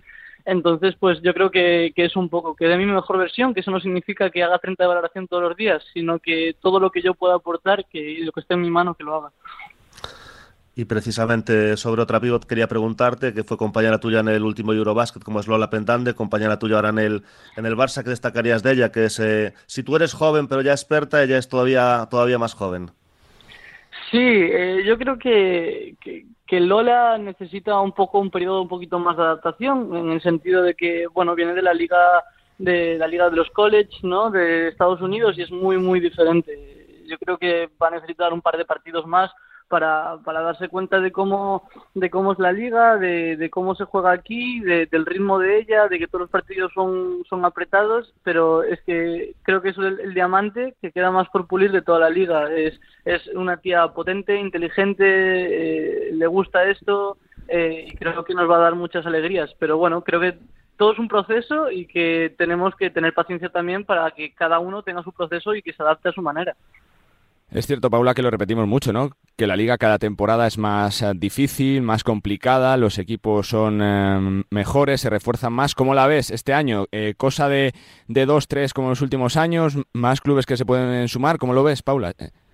[0.47, 3.61] Entonces, pues yo creo que, que es un poco que de mi mejor versión, que
[3.61, 6.91] eso no significa que haga 30 de valoración todos los días, sino que todo lo
[6.91, 9.33] que yo pueda aportar, que lo que esté en mi mano, que lo haga.
[10.81, 15.23] Y precisamente sobre otra pivot quería preguntarte, que fue compañera tuya en el último Eurobasket,
[15.23, 17.23] como es Lola Pentande, compañera tuya ahora en el,
[17.59, 18.91] en el Barça, ¿qué destacarías de ella?
[18.91, 22.55] Que es, eh, si tú eres joven pero ya experta, ella es todavía, todavía más
[22.55, 22.93] joven.
[24.11, 25.97] Sí, eh, yo creo que,
[26.47, 30.63] que, Lola necesita un poco un periodo un poquito más de adaptación en el sentido
[30.63, 32.25] de que bueno viene de la liga
[32.57, 34.31] de la liga de los college, ¿no?
[34.31, 37.05] De Estados Unidos y es muy muy diferente.
[37.07, 39.31] Yo creo que va a necesitar un par de partidos más
[39.71, 43.85] para, para darse cuenta de cómo, de cómo es la liga, de, de cómo se
[43.85, 48.65] juega aquí, del ritmo de ella, de que todos los partidos son, son apretados, pero
[48.65, 52.11] es que creo que es el, diamante que queda más por pulir de toda la
[52.11, 52.53] liga.
[52.53, 57.17] Es, es una tía potente, inteligente, eh, le gusta esto
[57.47, 59.55] eh, y creo que nos va a dar muchas alegrías.
[59.61, 60.37] Pero bueno, creo que
[60.77, 64.83] todo es un proceso y que tenemos que tener paciencia también para que cada uno
[64.83, 66.57] tenga su proceso y que se adapte a su manera.
[67.53, 69.11] Es cierto, Paula, que lo repetimos mucho, ¿no?
[69.37, 74.45] Que la liga cada temporada es más eh, difícil, más complicada, los equipos son eh,
[74.51, 75.75] mejores, se refuerzan más.
[75.75, 76.87] ¿Cómo la ves este año?
[76.93, 77.73] Eh, ¿Cosa de,
[78.07, 79.77] de dos, tres como en los últimos años?
[79.93, 81.39] ¿Más clubes que se pueden sumar?
[81.39, 82.13] ¿Cómo lo ves, Paula?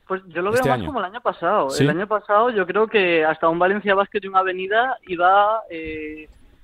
[0.08, 1.68] Pues yo lo veo este más como el año pasado.
[1.78, 5.60] El año pasado yo creo que hasta un Valencia Basket y una Avenida iba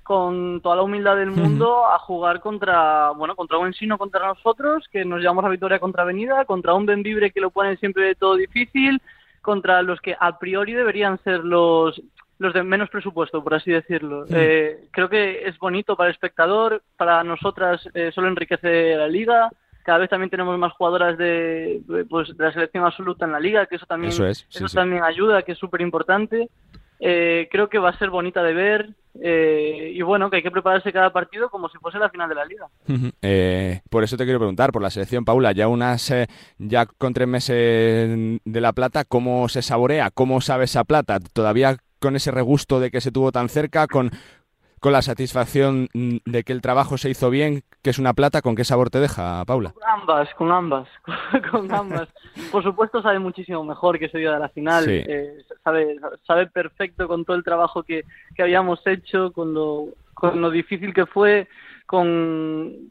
[0.03, 4.87] con toda la humildad del mundo a jugar contra, bueno, contra un Ensino, contra nosotros,
[4.91, 8.35] que nos llevamos a victoria contra Avenida, contra un Benvibre que lo ponen siempre todo
[8.35, 9.01] difícil,
[9.41, 12.01] contra los que a priori deberían ser los
[12.43, 14.25] los de menos presupuesto, por así decirlo.
[14.29, 19.49] Eh, creo que es bonito para el espectador, para nosotras eh, solo enriquece la liga.
[19.85, 23.67] Cada vez también tenemos más jugadoras de, pues, de la selección absoluta en la liga,
[23.67, 26.49] que eso también, eso, también ayuda, que es súper importante.
[26.99, 28.89] Eh, creo que va a ser bonita de ver
[29.21, 32.35] eh, y bueno, que hay que prepararse cada partido como si fuese la final de
[32.35, 32.69] la liga.
[33.21, 36.13] Eh, por eso te quiero preguntar, por la selección, Paula, ya unas,
[36.59, 40.11] ya con tres meses de la plata, ¿cómo se saborea?
[40.11, 41.19] ¿Cómo sabe esa plata?
[41.21, 44.11] ¿Todavía con ese regusto de que se tuvo tan cerca, con,
[44.83, 48.57] con la satisfacción de que el trabajo se hizo bien, que es una plata, ¿con
[48.57, 49.71] qué sabor te deja, Paula?
[49.71, 50.89] Con ambas, con ambas,
[51.53, 52.09] con ambas.
[52.51, 57.07] Por supuesto sabe muchísimo mejor que ese día de la final, eh, sabe, sabe perfecto
[57.07, 58.05] con todo el trabajo que,
[58.35, 61.47] que habíamos hecho, con lo, con lo difícil que fue,
[61.87, 62.91] con...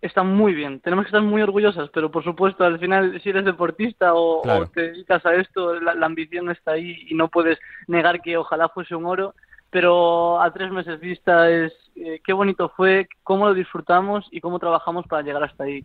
[0.00, 3.44] está muy bien, tenemos que estar muy orgullosas, pero por supuesto al final si eres
[3.44, 4.40] deportista o,
[4.72, 7.58] te dedicas a esto, la ambición está ahí y no puedes
[7.88, 9.34] negar que ojalá fuese un oro
[9.70, 14.58] pero a tres meses vista es eh, qué bonito fue, cómo lo disfrutamos y cómo
[14.58, 15.84] trabajamos para llegar hasta ahí.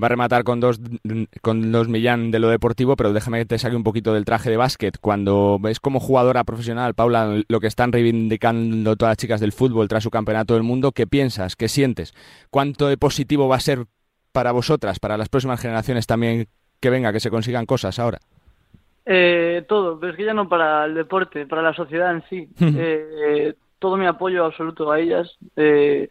[0.00, 0.80] Va a rematar con dos,
[1.42, 4.48] con dos Millán de lo deportivo, pero déjame que te saque un poquito del traje
[4.48, 4.98] de básquet.
[5.00, 9.88] Cuando ves como jugadora profesional, Paula, lo que están reivindicando todas las chicas del fútbol
[9.88, 11.56] tras su campeonato del mundo, ¿qué piensas?
[11.56, 12.14] ¿Qué sientes?
[12.50, 13.86] ¿Cuánto de positivo va a ser
[14.32, 16.48] para vosotras, para las próximas generaciones también
[16.80, 18.20] que venga, que se consigan cosas ahora?
[19.10, 22.46] Eh, todo, pero es que ya no para el deporte, para la sociedad en sí.
[22.60, 25.34] eh, todo mi apoyo absoluto a ellas.
[25.56, 26.10] Eh,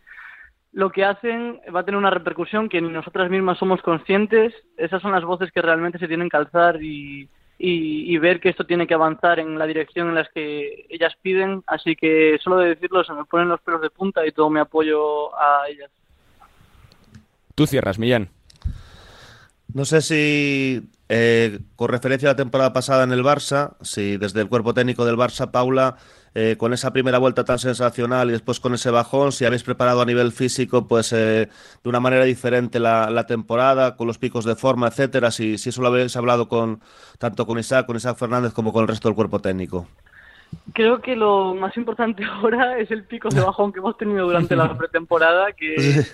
[0.74, 4.52] lo que hacen va a tener una repercusión que ni nosotras mismas somos conscientes.
[4.78, 7.30] Esas son las voces que realmente se tienen que alzar y,
[7.60, 11.64] y, ver que esto tiene que avanzar en la dirección en la que ellas piden.
[11.68, 14.60] Así que solo de decirlo se me ponen los pelos de punta y todo mi
[14.60, 15.92] apoyo a ellas.
[17.54, 18.30] Tú cierras, Millán.
[19.72, 24.42] No sé si eh, con referencia a la temporada pasada en el Barça, si desde
[24.42, 25.98] el cuerpo técnico del Barça, Paula,
[26.36, 30.02] eh, con esa primera vuelta tan sensacional y después con ese bajón, si habéis preparado
[30.02, 31.50] a nivel físico, pues eh,
[31.84, 35.82] de una manera diferente la, temporada, con los picos de forma, etcétera, si, si eso
[35.82, 36.82] lo habéis hablado con
[37.18, 39.88] tanto con Isaac, con Isaac Fernández como con el resto del cuerpo técnico.
[40.74, 44.56] Creo que lo más importante ahora es el pico de bajón que hemos tenido durante
[44.56, 46.06] la pretemporada, que,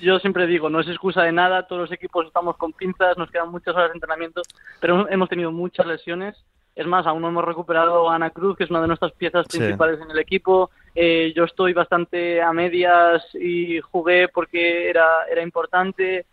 [0.00, 3.30] yo siempre digo, no es excusa de nada, todos los equipos estamos con pinzas, nos
[3.30, 4.42] quedan muchas horas de entrenamiento,
[4.80, 6.36] pero hemos tenido muchas lesiones.
[6.76, 9.46] Es más, aún no hemos recuperado a Ana Cruz, que es una de nuestras piezas
[9.48, 10.70] principales en el equipo.
[10.94, 16.26] Eh, yo estoy bastante a medias y jugué porque era, era importante.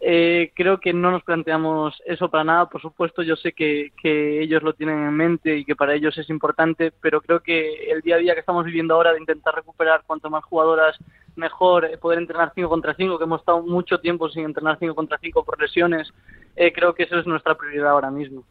[0.00, 2.68] Eh, creo que no nos planteamos eso para nada.
[2.68, 6.16] Por supuesto, yo sé que, que, ellos lo tienen en mente y que para ellos
[6.18, 9.54] es importante, pero creo que el día a día que estamos viviendo ahora de intentar
[9.54, 10.96] recuperar cuanto más jugadoras
[11.38, 14.94] mejor, eh, poder entrenar 5 contra 5, que hemos estado mucho tiempo sin entrenar 5
[14.94, 16.12] contra 5 por lesiones,
[16.54, 18.44] eh, creo que eso es nuestra prioridad ahora mismo.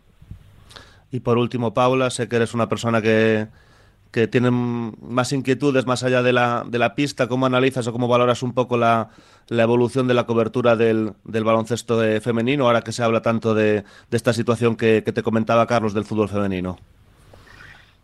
[1.12, 3.48] Y por último, Paula, sé que eres una persona que,
[4.12, 7.28] que tienen más inquietudes más allá de la, de la pista.
[7.28, 9.10] ¿Cómo analizas o cómo valoras un poco la,
[9.50, 13.84] la evolución de la cobertura del, del baloncesto femenino, ahora que se habla tanto de,
[14.10, 16.78] de esta situación que, te comentaba Carlos del fútbol femenino?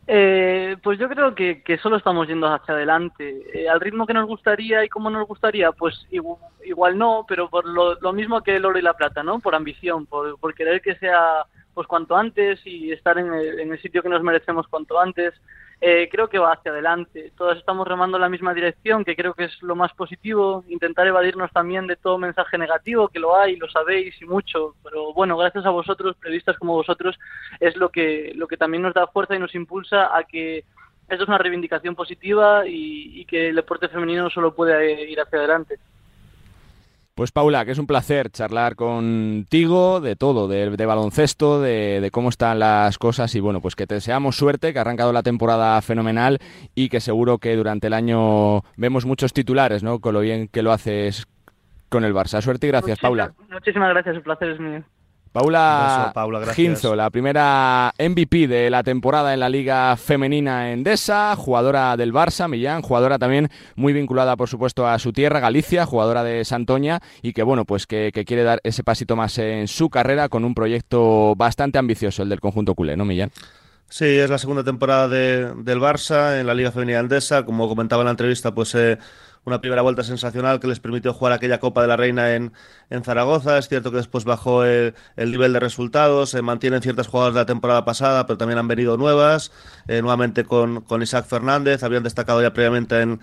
[0.05, 3.43] Eh, pues yo creo que, que, solo estamos yendo hacia adelante.
[3.53, 7.65] Eh, al ritmo que nos gustaría y como nos gustaría, pues igual, no, pero por
[7.65, 9.39] lo, lo, mismo que el oro y la plata, ¿no?
[9.39, 13.71] Por ambición, por, por querer que sea pues cuanto antes y estar en el, en
[13.71, 15.33] el sitio que nos merecemos cuanto antes.
[15.81, 17.31] Eh, creo que va hacia adelante.
[17.37, 20.63] Todos estamos remando en la misma dirección, que creo que es lo más positivo.
[20.67, 24.75] Intentar evadirnos también de todo mensaje negativo, que lo hay, lo sabéis y mucho.
[24.83, 27.19] Pero bueno, gracias a vosotros, periodistas como vosotros,
[27.59, 30.63] es lo que, lo que también nos da fuerza y nos impulsa a que
[31.09, 35.39] esto es una reivindicación positiva y, y que el deporte femenino solo puede ir hacia
[35.39, 35.79] adelante.
[37.15, 42.57] Pues Paula, que es un placer charlar contigo de todo, de, baloncesto, de, cómo están
[42.57, 46.39] las cosas y bueno, pues que te deseamos suerte, que ha arrancado la temporada fenomenal
[46.73, 49.99] y que seguro que durante el año vemos muchos titulares, ¿no?
[49.99, 51.27] Con lo bien que lo haces
[51.87, 52.41] con el Barça.
[52.41, 53.31] Suerte y gracias, Paula.
[53.51, 54.83] Muchísimas gracias, el placer es mío.
[55.33, 61.97] Paula, Paula Ginzo, la primera MVP de la temporada en la Liga Femenina Endesa, jugadora
[61.97, 66.45] del Barça, Millán, jugadora también muy vinculada, por supuesto, a su tierra, Galicia, jugadora de
[66.45, 70.45] Santoña, y que, bueno, pues que, quiere dar ese pasito más en su carrera con
[70.45, 73.31] un proyecto bastante ambicioso, el del conjunto culé, ¿no, Millán?
[73.89, 77.43] Sí, es la segunda temporada del Barça en la Liga Femenina Endesa.
[77.43, 78.97] Como comentaba en la entrevista, pues eh,
[79.45, 82.53] una primera vuelta sensacional que les permitió jugar aquella Copa de la Reina en,
[82.89, 83.57] en Zaragoza.
[83.57, 87.45] Es cierto que después bajó el, nivel de resultados, se mantienen ciertas jugadas de la
[87.45, 89.51] temporada pasada, pero también han venido nuevas,
[89.87, 93.19] eh, nuevamente con, con Isaac Fernández, habían destacado ya previamente en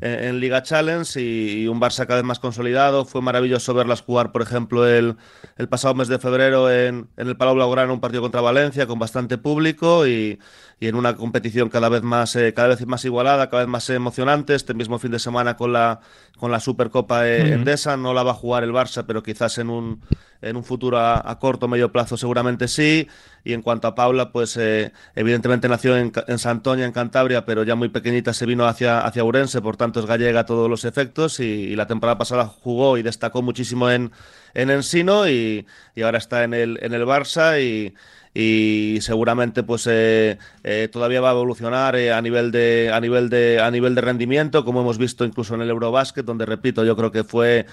[0.00, 3.04] en, Liga Challenge y, un Barça cada vez más consolidado.
[3.04, 5.16] Fue maravilloso verlas jugar, por ejemplo, el,
[5.56, 8.98] el pasado mes de febrero en, en el Palau Blaugrana un partido contra Valencia con
[8.98, 10.38] bastante público y,
[10.80, 13.88] y en una competición cada vez más eh, cada vez más igualada, cada vez más
[13.90, 14.54] emocionante.
[14.54, 16.00] Este mismo fin de semana con la
[16.38, 19.70] con la Supercopa eh, Endesa no la va a jugar el Barça, pero quizás en
[19.70, 20.00] un
[20.42, 23.08] en un futuro a, corto o medio plazo seguramente sí.
[23.44, 27.62] Y en cuanto a Paula, pues eh, evidentemente nació en, en Santoña, en Cantabria, pero
[27.62, 30.84] ya muy pequeñita se vino hacia, hacia Urense, por tanto es gallega a todos los
[30.84, 34.12] efectos y, la temporada pasada jugó y destacó muchísimo en,
[34.54, 37.94] en Ensino y, y ahora está en el, en el Barça y
[38.34, 43.30] y seguramente pues eh, eh, todavía va a evolucionar eh, a nivel de a nivel
[43.30, 46.96] de a nivel de rendimiento como hemos visto incluso en el Eurobasket donde repito yo
[46.96, 47.64] creo que fue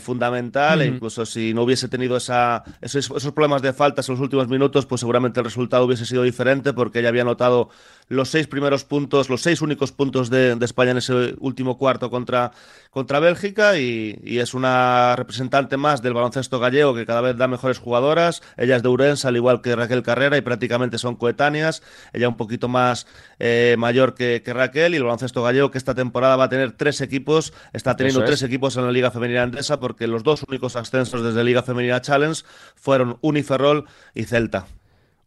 [0.00, 4.20] fundamental e incluso si no hubiese tenido esa, esos, esos, problemas de faltas en los
[4.22, 7.68] últimos minutos pues seguramente el resultado hubiese sido diferente porque ella había notado
[8.08, 12.10] los seis primeros puntos los seis únicos puntos de, de España en ese último cuarto
[12.10, 12.52] contra
[12.90, 17.46] contra Bélgica y, y, es una representante más del baloncesto gallego que cada vez da
[17.46, 21.82] mejores jugadoras ella es de Urense al igual que Raquel carrera y prácticamente son coetáneas.
[22.12, 23.06] Ella un poquito más
[23.38, 27.00] eh, mayor que, Raquel y el baloncesto gallego que esta temporada va a tener tres
[27.00, 31.22] equipos, está teniendo tres equipos en la Liga Femenina Andesa porque los dos únicos ascensos
[31.22, 32.42] desde Liga Femenina Challenge
[32.74, 34.66] fueron Uniferrol y Celta.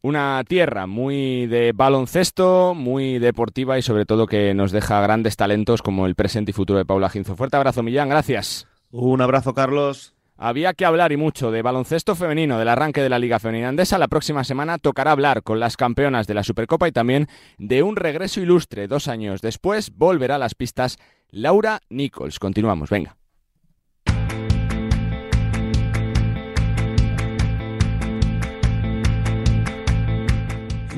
[0.02, 5.82] Una tierra muy de baloncesto, muy deportiva y sobre todo que nos deja grandes talentos
[5.82, 7.36] como el presente y futuro de Paula Ginzo.
[7.36, 8.66] Fuerte abrazo, Millán, gracias.
[8.91, 10.16] Un abrazo, Carlos.
[10.38, 13.97] Había que hablar y mucho de baloncesto femenino del arranque de la Liga Femenina Andesa.
[13.97, 17.28] La próxima semana tocará hablar con las campeonas de la Supercopa y también
[17.58, 18.88] de un regreso ilustre.
[18.88, 20.97] Dos años después volverá a las pistas
[21.30, 22.39] Laura Nichols.
[22.39, 23.18] Continuamos, venga.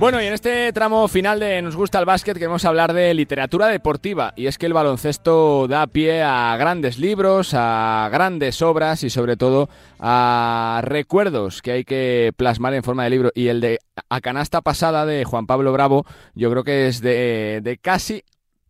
[0.01, 3.67] Bueno, y en este tramo final de Nos gusta el básquet queremos hablar de literatura
[3.67, 9.11] deportiva y es que el baloncesto da pie a grandes libros, a grandes obras y
[9.11, 13.77] sobre todo a recuerdos que hay que plasmar en forma de libro y el de
[14.09, 18.23] A canasta pasada de Juan Pablo Bravo yo creo que es de, casi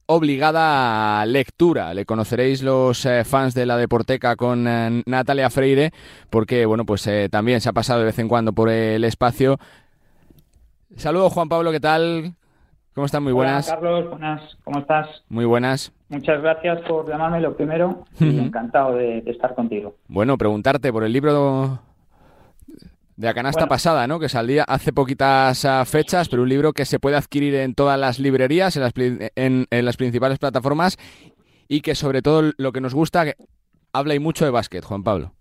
[0.07, 1.93] obligada lectura.
[1.93, 5.93] Le conoceréis los eh, fans de la Deporteca con eh, Natalia Freire,
[6.29, 9.57] porque bueno, pues eh, también se ha pasado de vez en cuando por el espacio
[10.95, 12.35] Saludos Juan Pablo, ¿qué tal?
[12.93, 13.23] ¿Cómo están?
[13.23, 13.67] Muy buenas.
[13.67, 14.57] Hola, Carlos, buenas.
[14.63, 15.07] ¿Cómo estás?
[15.29, 15.93] Muy buenas.
[16.09, 19.95] Muchas gracias por llamarme lo primero y encantado de, estar contigo.
[20.07, 21.79] Bueno, preguntarte por el libro
[23.15, 24.19] de la canasta pasada, ¿no?
[24.19, 27.97] Que salía hace poquitas ah, fechas, pero un libro que se puede adquirir en todas
[27.97, 30.97] las librerías, en las, en, en las principales plataformas
[31.69, 33.35] y que sobre todo lo que nos gusta, que
[33.93, 35.31] habla y mucho de básquet, Juan Pablo.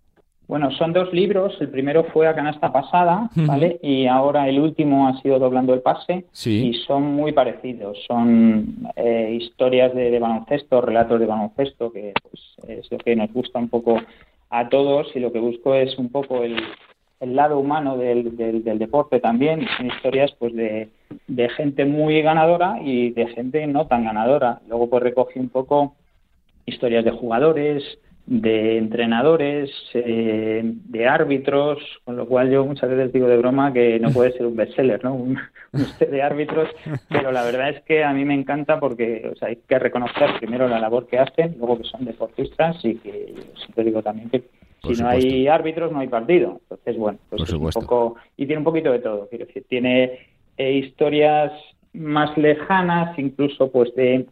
[0.50, 1.56] Bueno, son dos libros.
[1.60, 3.78] El primero fue a canasta pasada, ¿vale?
[3.84, 6.24] Y ahora el último ha sido doblando el pase.
[6.32, 6.70] Sí.
[6.70, 7.96] Y son muy parecidos.
[8.08, 13.60] Son eh, historias de, baloncesto, relatos de baloncesto, que pues, es lo que nos gusta
[13.60, 14.02] un poco
[14.50, 15.14] a todos.
[15.14, 16.56] Y lo que busco es un poco el,
[17.20, 19.64] lado humano del, deporte también.
[19.76, 20.88] Son historias pues de,
[21.28, 24.62] de gente muy ganadora y de gente no tan ganadora.
[24.68, 25.94] Luego pues recoge un poco
[26.66, 27.84] historias de jugadores
[28.30, 33.98] de entrenadores, eh, de árbitros, con lo cual yo muchas veces digo de broma que
[33.98, 35.14] no puede ser un bestseller, ¿no?
[35.14, 35.36] Un,
[35.72, 36.68] de árbitros,
[37.08, 40.78] pero la verdad es que a mí me encanta porque hay que reconocer primero la
[40.78, 44.44] labor que hacen, luego que son deportistas y que siempre digo también que
[44.84, 46.60] si no hay árbitros no hay partido.
[46.62, 48.14] Entonces, bueno, pues es un poco...
[48.36, 50.20] Y tiene un poquito de todo, quiero decir, tiene
[50.56, 51.50] eh, historias
[51.94, 54.26] más lejanas, incluso pues de,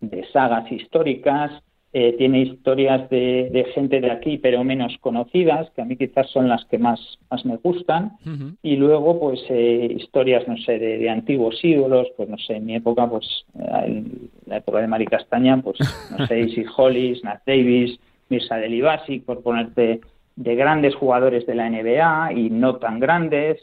[0.00, 1.62] de sagas históricas,
[1.94, 6.28] eh, tiene historias de, de, gente de aquí, pero menos conocidas, que a mí quizás
[6.30, 8.12] son las que más, más me gustan.
[8.62, 12.66] Y luego, pues, eh, historias, no sé, de, de, antiguos ídolos, pues, no sé, en
[12.66, 15.78] mi época, pues, en la época de Mari Castaña, pues,
[16.10, 20.02] no sé, Easy Hollis, Nat Davis, Mirza Delibasi, por ponerte
[20.36, 23.60] de grandes jugadores de la NBA y no tan grandes.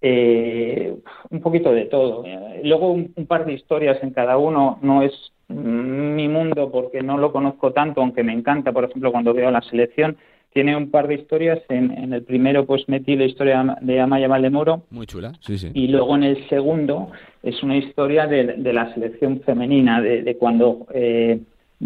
[0.00, 0.94] Eh,
[1.30, 2.24] un poquito de todo.
[2.62, 7.18] Luego un, un par de historias en cada uno no es mi mundo porque no
[7.18, 10.16] lo conozco tanto, aunque me encanta, por ejemplo, cuando veo la selección,
[10.52, 11.60] tiene un par de historias.
[11.68, 14.82] En, en el primero, pues metí la historia de Amaya Valdemoro.
[14.90, 15.70] Muy chula, sí, sí.
[15.74, 17.10] Y luego en el segundo
[17.42, 21.40] es una historia de, de la selección femenina, de, de cuando eh,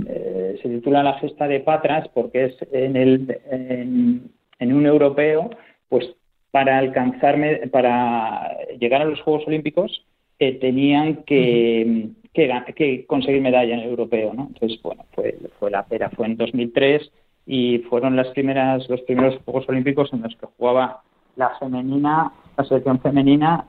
[0.07, 5.51] eh, se titula La gesta de Patras, porque es en, el, en, en un europeo,
[5.89, 6.09] pues
[6.51, 10.05] para alcanzarme, para llegar a los Juegos Olímpicos,
[10.39, 11.85] eh, tenían que.
[11.87, 14.49] Uh -huh que, que conseguir medalla en el europeo, ¿no?
[14.49, 17.11] Entonces, bueno, fue, fue la pera, fue en 2003
[17.47, 21.03] y fueron las primeras, los primeros Juegos Olímpicos en los que jugaba
[21.37, 23.67] la femenina, la selección femenina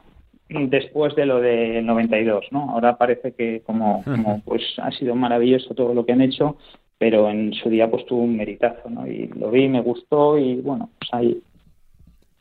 [0.49, 2.71] después de lo del 92, ¿no?
[2.71, 6.57] Ahora parece que como, como pues ha sido maravilloso todo lo que han hecho,
[6.97, 9.07] pero en su día pues tuvo un meritazo, ¿no?
[9.07, 11.41] Y lo vi, me gustó y bueno, pues ahí,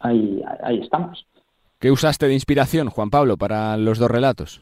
[0.01, 1.27] ahí, ahí estamos.
[1.79, 4.61] ¿Qué usaste de inspiración, Juan Pablo, para los dos relatos?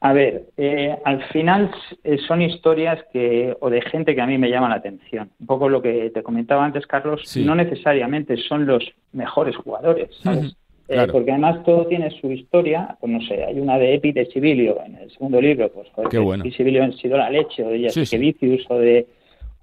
[0.00, 1.72] A ver, eh, al final
[2.04, 5.30] eh, son historias que o de gente que a mí me llama la atención.
[5.40, 7.44] Un poco lo que te comentaba antes, Carlos, sí.
[7.44, 10.56] no necesariamente son los mejores jugadores, ¿sabes?
[10.88, 14.24] Eh, porque además todo tiene su historia, pues no sé, hay una de Epi de
[14.26, 16.44] Sibilio en el segundo libro, pues joder, Qué bueno.
[16.50, 18.18] Sibilio ha sido la leche, o de Jessica Sí, sí.
[18.18, 19.06] Vicius, o de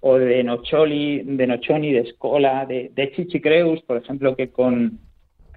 [0.02, 5.00] o de Nocholi, de Nochoni, de Escola, de, de Chichi Creus, por ejemplo, que con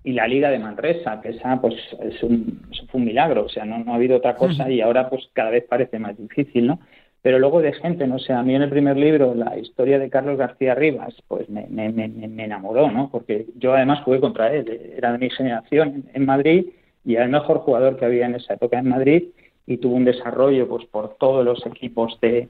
[0.08, 3.66] y la Liga de Manresa, que esa pues es un, fue un milagro, o sea,
[3.66, 6.80] no, no ha habido otra cosa y ahora pues cada vez parece más difícil, ¿no?
[7.20, 10.08] Pero luego de gente, no sé, a mí en el primer libro, la historia de
[10.08, 13.10] Carlos García Rivas, pues me, me, me, me enamoró, ¿no?
[13.10, 16.64] Porque yo además jugué contra él, era de mi generación en Madrid
[17.04, 19.24] y era el mejor jugador que había en esa época en Madrid
[19.66, 22.48] y tuvo un desarrollo pues por todos los equipos de,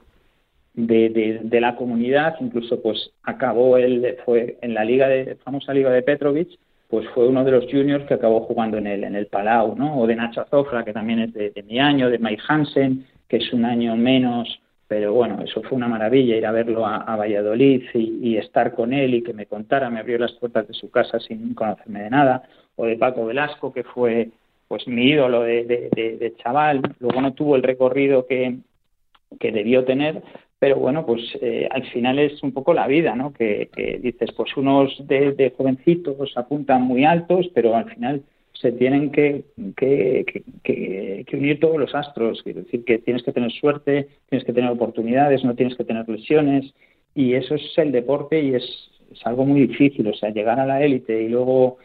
[0.74, 5.74] de, de, de la comunidad, incluso pues acabó él, fue en la liga de, famosa
[5.74, 6.50] liga de Petrovic,
[6.89, 10.01] pues fue uno de los juniors que acabó jugando en el, en el Palau, ¿no?
[10.01, 13.53] O de Nacho Azofra, que también es de, mi año, de Mike Hansen, que es
[13.53, 18.39] un año menos, pero bueno, eso fue una maravilla, ir a verlo a, Valladolid y,
[18.39, 21.55] estar con él y que me contara, me abrió las puertas de su casa sin
[21.55, 22.43] conocerme de nada,
[22.76, 24.30] o de Paco Velasco, que fue
[24.66, 28.59] pues mi ídolo de, de, de, de chaval, luego no tuvo el recorrido que,
[29.39, 30.22] que debió tener,
[30.59, 33.32] pero bueno, pues eh, al final es un poco la vida, ¿no?
[33.32, 39.12] Que, que dices, pues unos de, jovencitos apuntan muy altos, pero al final se tienen
[39.12, 39.44] que,
[39.76, 40.24] que,
[40.64, 44.52] que, que, unir todos los astros, quiero decir que tienes que tener suerte, tienes que
[44.52, 46.74] tener oportunidades, no tienes que tener lesiones,
[47.14, 48.64] y eso es el deporte y es,
[49.12, 51.78] es algo muy difícil, o sea, llegar a la élite y luego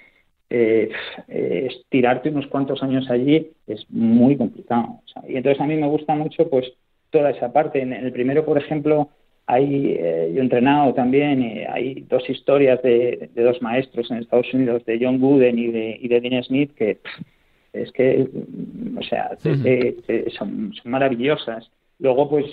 [0.49, 0.89] eh,
[1.27, 5.01] eh, estirarte unos cuantos años allí es muy complicado.
[5.03, 6.73] O sea, y entonces a mí me gusta mucho, pues,
[7.13, 7.79] toda esa parte.
[7.79, 9.09] En el primero, por ejemplo,
[9.45, 14.17] hay, eh, yo he entrenado también, eh, hay dos historias de, de, dos maestros en
[14.17, 17.21] Estados Unidos, de John Gooden y de, y de Dean Smith, que pff,
[17.73, 18.27] es que,
[18.97, 20.31] o sea, uh -huh.
[20.37, 21.69] son, son, maravillosas.
[21.99, 22.45] Luego, pues,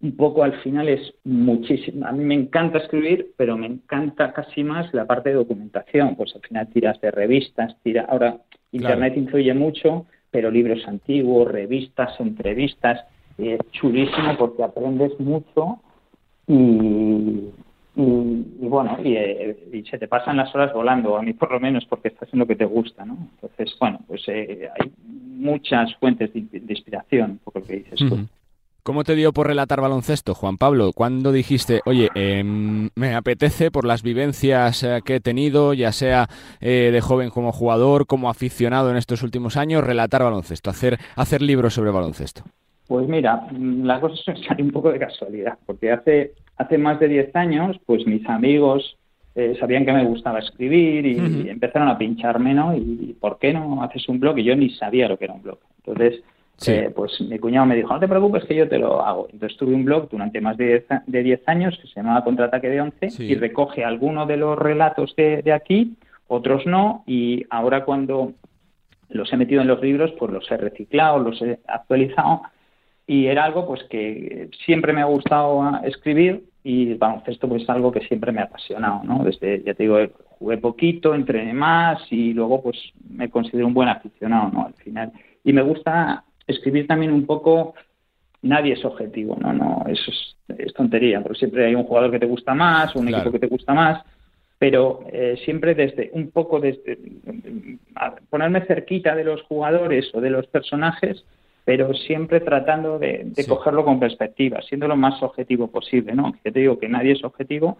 [0.00, 2.06] un poco al final es muchísimo.
[2.06, 6.16] A mí me encanta escribir, pero me encanta casi más la parte de documentación.
[6.16, 8.06] Pues al final tiras de revistas, tira.
[8.08, 8.38] Ahora,
[8.70, 9.24] Internet claro.
[9.24, 13.04] influye mucho, pero libros antiguos, revistas, entrevistas
[13.38, 15.78] es chulísimo porque aprendes mucho
[16.46, 18.02] y, y,
[18.60, 19.16] y bueno, y,
[19.76, 22.40] y, se te pasan las horas volando, a mí por lo menos porque estás en
[22.40, 23.16] lo que te gusta, ¿no?
[23.34, 28.26] Entonces, bueno, pues eh, hay muchas fuentes de, inspiración, poco lo que dices tú.
[28.88, 30.92] ¿Cómo te dio por relatar baloncesto, Juan Pablo?
[30.94, 36.26] ¿Cuándo dijiste, oye, eh, me apetece por las vivencias eh, que he tenido, ya sea
[36.62, 41.42] eh, de joven como jugador, como aficionado en estos últimos años, relatar baloncesto, hacer, hacer
[41.42, 42.44] libros sobre baloncesto?
[42.88, 47.36] Pues mira, la cosa salió un poco de casualidad, porque hace, hace más de 10
[47.36, 48.96] años, pues mis amigos
[49.34, 51.46] eh, sabían que me gustaba escribir y, uh -huh.
[51.46, 52.74] y, empezaron a pincharme, ¿no?
[52.74, 54.38] Y ¿por qué no haces un blog?
[54.38, 55.58] Y yo ni sabía lo que era un blog.
[55.84, 56.24] Entonces,
[56.56, 56.72] sí.
[56.72, 59.28] eh, pues mi cuñado me dijo, no te preocupes que yo te lo hago.
[59.30, 63.10] Entonces tuve un blog durante más de 10, años que se llamaba Contraataque de 11
[63.10, 63.24] sí.
[63.26, 65.94] y recoge algunos de los relatos de, de aquí,
[66.26, 68.32] otros no, y ahora cuando
[69.10, 72.42] los he metido en los libros, pues los he reciclado, los he actualizado
[73.08, 77.70] y era algo pues que siempre me ha gustado escribir y el baloncesto pues es
[77.70, 79.24] algo que siempre me ha apasionado, ¿no?
[79.24, 79.96] Desde, ya te digo,
[80.38, 82.76] jugué poquito, entrené más y luego pues
[83.08, 84.66] me considero un buen aficionado, ¿no?
[84.66, 85.10] Al final.
[85.42, 87.74] y me gusta escribir también un poco
[88.42, 92.26] nadie es objetivo, no, no, eso es, tontería, porque siempre hay un jugador que te
[92.26, 94.04] gusta más, un equipo que te gusta más,
[94.58, 96.98] pero eh, siempre desde un poco desde
[98.28, 101.24] ponerme cerquita de los jugadores o de los personajes,
[101.68, 106.32] pero siempre tratando de, cogerlo con perspectiva, siendo lo más objetivo posible, ¿no?
[106.42, 107.76] Que te digo que nadie es objetivo,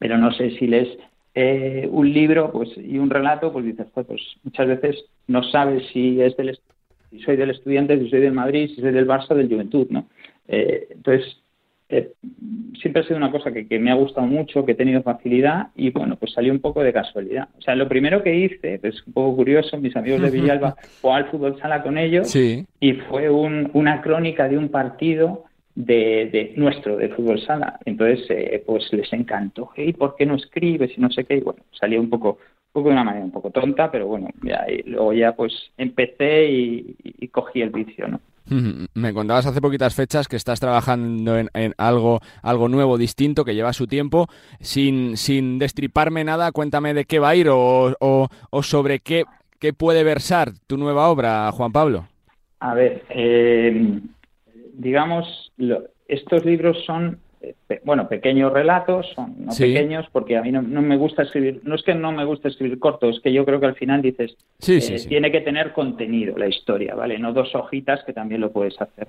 [0.00, 0.88] pero no sé si lees
[1.34, 6.22] eh, un libro pues y un relato, pues dices, pues muchas veces no sabes si
[6.22, 6.58] es del
[7.10, 10.06] si soy del estudiante, si soy del Madrid, si soy del Barça, del Juventud, ¿no?
[10.48, 11.36] Eh, entonces
[11.92, 12.12] eh,
[12.80, 15.90] siempre ha sido una cosa que, me ha gustado mucho, que he tenido facilidad y
[15.90, 17.48] bueno, pues salió un poco de casualidad.
[17.58, 21.18] O sea, lo primero que hice, es un poco curioso, mis amigos de Villalba jugaba
[21.18, 27.10] al fútbol sala con ellos y fue una crónica de un partido de, nuestro, de
[27.10, 27.78] fútbol sala.
[27.84, 29.70] Entonces, eh, pues les encantó.
[29.76, 31.36] ¿Y por qué no escribes y no sé qué?
[31.36, 34.28] Y bueno, salió un poco, un poco de una manera un poco tonta, pero bueno,
[34.42, 38.20] ya, y luego ya pues empecé y, y cogí el vicio, ¿no?
[38.94, 43.72] Me contabas hace poquitas fechas que estás trabajando en, algo, algo nuevo, distinto, que lleva
[43.72, 44.28] su tiempo.
[44.60, 49.24] Sin, sin destriparme nada, cuéntame de qué va a ir o, o, sobre qué,
[49.58, 52.08] qué, puede versar tu nueva obra, Juan Pablo.
[52.60, 54.00] A ver, eh,
[54.74, 55.52] digamos,
[56.08, 57.18] estos libros son
[57.84, 61.82] bueno, pequeños relatos, son no pequeños, porque a mí no, me gusta escribir, no es
[61.82, 64.36] que no me gusta escribir corto, es que yo creo que al final dices,
[64.66, 67.18] eh, tiene que tener contenido la historia, ¿vale?
[67.18, 69.08] No dos hojitas que también lo puedes hacer.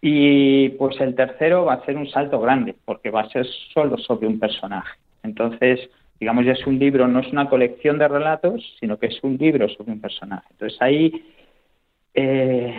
[0.00, 3.98] Y pues el tercero va a ser un salto grande, porque va a ser solo
[3.98, 4.98] sobre un personaje.
[5.22, 5.88] Entonces,
[6.20, 9.36] digamos, ya es un libro, no es una colección de relatos, sino que es un
[9.36, 10.46] libro sobre un personaje.
[10.52, 11.12] Entonces ahí
[12.18, 12.74] eh,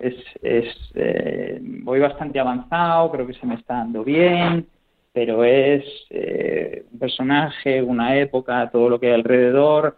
[0.00, 4.66] es, es eh, voy bastante avanzado, creo que se me está dando bien,
[5.12, 9.96] pero es eh, un personaje, una época, todo lo que hay alrededor.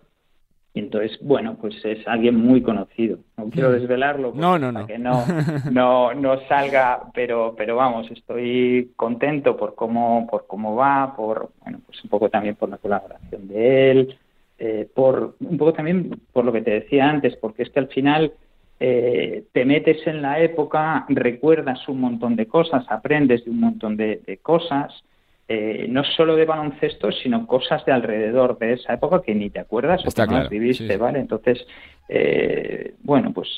[0.74, 3.18] Y entonces, bueno, pues es alguien muy conocido.
[3.38, 3.72] No quiero mm.
[3.72, 4.86] desvelarlo no, no, no.
[4.86, 5.24] que no,
[5.72, 11.80] no, no salga, pero, pero vamos, estoy contento por cómo, por cómo va, por, bueno,
[11.86, 14.18] pues un poco también por la colaboración de él,
[14.58, 17.88] eh, por un poco también por lo que te decía antes, porque es que al
[17.88, 18.34] final
[18.82, 23.98] eh, te metes en la época, recuerdas un montón de cosas, aprendes de un montón
[23.98, 25.04] de, cosas,
[25.48, 29.60] eh, no solo de baloncesto, sino cosas de alrededor de esa época que ni te
[29.60, 31.18] acuerdas o que no viviste, ¿vale?
[31.18, 31.66] Entonces,
[32.08, 33.48] eh, bueno, pues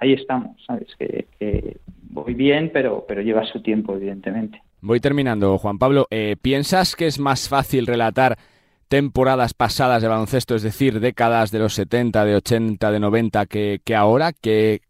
[0.00, 0.88] ahí estamos, ¿sabes?
[0.98, 1.26] Que,
[2.10, 4.60] voy bien, pero, pero lleva su tiempo, evidentemente.
[4.80, 6.08] Voy terminando, Juan Pablo.
[6.42, 8.36] ¿Piensas que es más fácil relatar
[8.88, 13.80] temporadas pasadas de baloncesto, es decir, décadas de los 70, de 80, de 90 que,
[13.84, 14.80] que ahora, que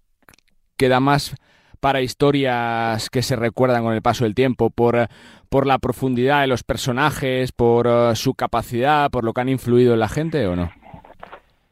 [0.77, 1.35] queda más
[1.81, 5.07] para historias que se recuerdan con el paso del tiempo, por,
[5.51, 9.93] por la profundidad de los personajes, por uh, su capacidad, por lo que han influido
[9.93, 10.71] en la gente o no?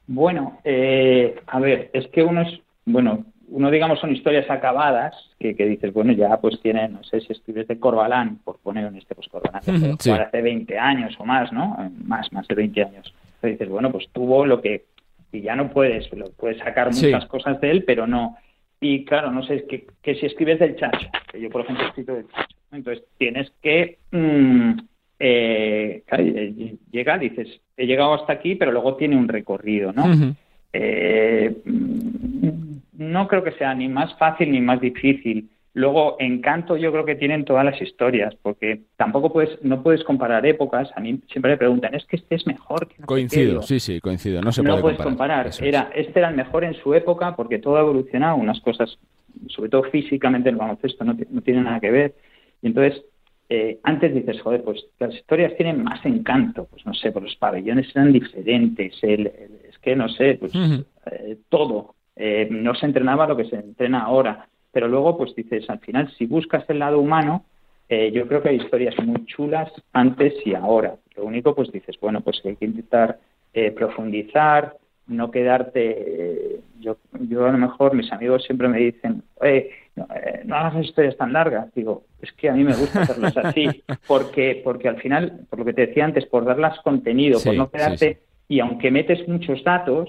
[0.07, 5.53] Bueno, eh, a ver, es que uno es, bueno, uno, digamos, son historias acabadas que,
[5.53, 9.15] dices, bueno, ya pues tiene, no sé si escribes de Corbalán, por poner en este,
[9.15, 11.77] pues Corbalán, hace 20 años o más, ¿no?
[12.03, 13.15] Más, más de 20 años.
[13.35, 14.85] Entonces dices, bueno, pues tuvo lo que,
[15.33, 18.37] y ya no puedes, lo, puedes sacar muchas cosas de él, pero no.
[18.81, 22.15] Y claro, no sé, que, que si escribes del Chacho, que yo por ejemplo escrito
[22.15, 24.73] del Chacho, entonces tienes que, mm,
[25.19, 26.03] eh,
[26.91, 30.07] llega, dices, he llegado hasta aquí, pero luego tiene un recorrido, ¿no?
[30.73, 31.55] eh,
[33.11, 35.51] no creo que sea ni más fácil ni más difícil.
[35.75, 40.45] Luego, encanto yo creo que tienen todas las historias, porque tampoco puedes, no puedes comparar
[40.45, 40.91] épocas.
[40.97, 42.89] A mí siempre me preguntan, ¿es que este es mejor?
[42.89, 44.43] Que coincido, sí, sí, coincido.
[44.43, 45.51] No se no puede puedes comparar.
[45.61, 48.99] Era, Este era el mejor en su época porque todo ha evolucionado, unas cosas,
[49.49, 52.15] sobre todo físicamente el baloncesto, no, no tiene nada que ver.
[52.61, 53.03] Y entonces,
[53.49, 57.37] eh, antes dices, joder, pues las historias tienen más encanto, pues no sé, pues los
[57.37, 61.95] pabellones eran diferentes, es que no sé, pues eh, todo.
[62.17, 64.49] Eh, no se entrenaba lo que se entrena ahora.
[64.73, 67.45] Pero luego, pues dices, al final, si buscas el lado humano,
[67.89, 70.97] eh, yo creo que hay historias muy chulas antes y ahora.
[71.17, 73.19] Lo único, pues dices, bueno, pues hay que intentar
[73.53, 76.61] eh, profundizar, no quedarte.
[76.81, 79.23] yo, yo a lo mejor, mis amigos siempre me dicen,
[79.95, 80.07] no,
[80.45, 81.73] no, hagas historias tan largas.
[81.75, 85.65] Digo, es que a mí me gusta hacerlas así, porque, porque al final, por lo
[85.67, 88.21] que te decía antes, por darlas contenido, por no quedarte.
[88.49, 90.09] Y aunque metes muchos datos,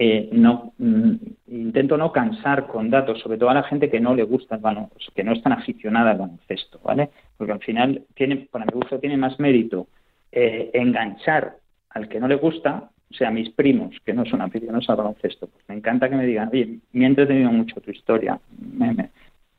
[0.00, 1.14] eh, no mm,
[1.48, 4.60] intento no cansar con datos, sobre todo a la gente que no le gusta el
[4.60, 7.10] baloncesto, que no es tan aficionada al baloncesto, ¿vale?
[7.36, 9.88] Porque al final tiene, para mi gusto, tiene más mérito
[10.30, 11.56] eh, enganchar
[11.90, 14.98] al que no le gusta, o sea, a mis primos que no son aficionados al
[14.98, 18.38] baloncesto, pues me encanta que me digan, oye, me ha entretenido mucho tu historia,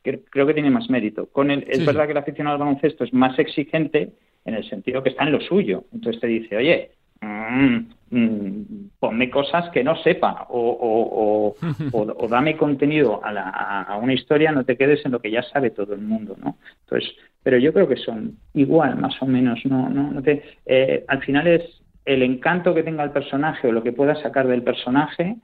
[0.01, 1.25] creo que tiene más mérito.
[1.25, 4.13] Con el, es verdad que el aficionado al baloncesto es más exigente
[4.45, 8.61] en el sentido que está en lo suyo, entonces te dice, oye, Mm, mm,
[8.99, 11.55] ponme cosas que no sepa o,
[11.93, 13.49] o, dame contenido a, la,
[13.83, 16.57] a, una historia, no te quedes en lo que ya sabe todo el mundo, ¿no?
[16.81, 17.11] Entonces,
[17.43, 21.21] pero yo creo que son igual, más o menos, no, no, no te, eh, al
[21.23, 25.35] final es el encanto que tenga el personaje o lo que puedas sacar del personaje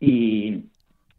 [0.00, 0.64] y,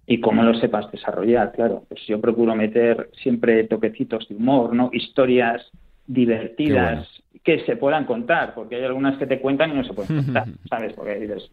[0.07, 1.83] y cómo lo sepas desarrollar, claro.
[1.87, 4.89] Pues yo procuro meter siempre toquecitos de humor, ¿no?
[4.93, 5.69] Historias
[6.07, 7.07] divertidas
[7.43, 10.47] que se puedan contar, porque hay algunas que te cuentan y no se pueden contar,
[10.69, 10.93] ¿sabes?
[10.93, 11.49] Porque dices,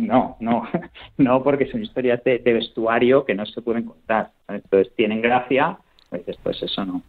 [0.00, 0.62] no, no,
[1.18, 4.30] no, porque son historias de, vestuario que no se pueden contar.
[4.48, 5.78] Entonces tienen gracia,
[6.10, 7.02] pues después eso no,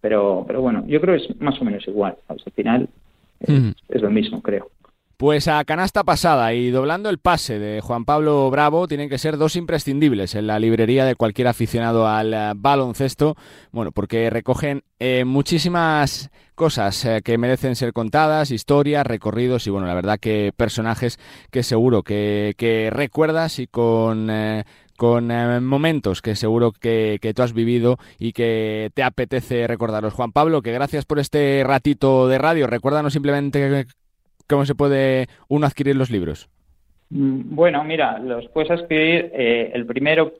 [0.00, 2.88] Pero, pero bueno, yo creo que es más o menos igual, Al final
[3.40, 4.70] es lo mismo, creo.
[5.16, 9.38] Pues a canasta pasada y doblando el pase de Juan Pablo Bravo tienen que ser
[9.38, 13.34] dos imprescindibles en la librería de cualquier aficionado al eh, baloncesto,
[13.72, 19.86] bueno, porque recogen eh, muchísimas cosas eh, que merecen ser contadas, historias, recorridos y bueno,
[19.86, 21.18] la verdad que personajes
[21.50, 24.30] que seguro que, recuerdas y con...
[24.98, 30.12] con momentos que seguro que, que, tú has vivido y que te apetece recordarlos.
[30.12, 32.66] Juan Pablo, que gracias por este ratito de radio.
[32.66, 33.86] Recuérdanos simplemente
[34.48, 36.48] ¿Cómo se puede uno adquirir los libros?
[37.10, 39.30] Mm, bueno, mira, los puedes adquirir.
[39.34, 40.34] Eh, el primero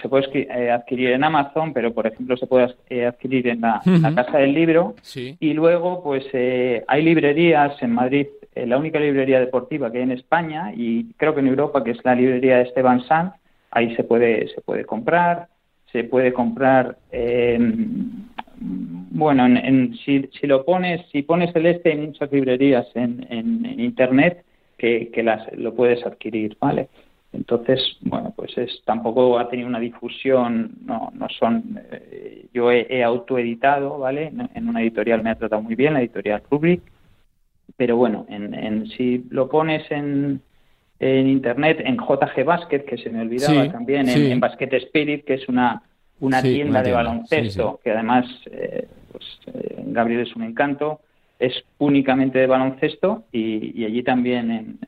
[0.00, 3.82] se puede eh, adquirir en Amazon, pero por ejemplo se puede eh, adquirir en la,
[4.14, 4.94] Casa del Libro.
[5.14, 6.24] Y luego, pues
[6.86, 11.40] hay librerías en Madrid, la única librería deportiva que hay en España y creo que
[11.40, 13.34] en Europa, que es la librería de Esteban Sanz.
[13.70, 15.48] Ahí se puede se puede comprar.
[15.92, 16.96] Se puede comprar.
[18.60, 23.78] Bueno, en, si, si, lo pones, si pones el este, hay muchas librerías en, en,
[23.78, 24.44] internet
[24.76, 26.88] que, que, las, lo puedes adquirir, ¿vale?
[27.32, 33.04] Entonces, bueno, pues es, tampoco ha tenido una difusión, no, no son, eh, yo he,
[33.04, 34.32] autoeditado, ¿vale?
[34.54, 36.82] En, una editorial me ha tratado muy bien, la editorial Rubric,
[37.76, 40.40] pero bueno, en, en si lo pones en,
[40.98, 45.34] en internet, en JG Basket, que se me olvidaba también, en, en Basket Spirit, que
[45.34, 45.82] es una
[46.20, 51.00] una tienda de baloncesto, que además eh, pues, eh, Gabriel es un encanto,
[51.38, 54.78] es únicamente de baloncesto y, allí también en,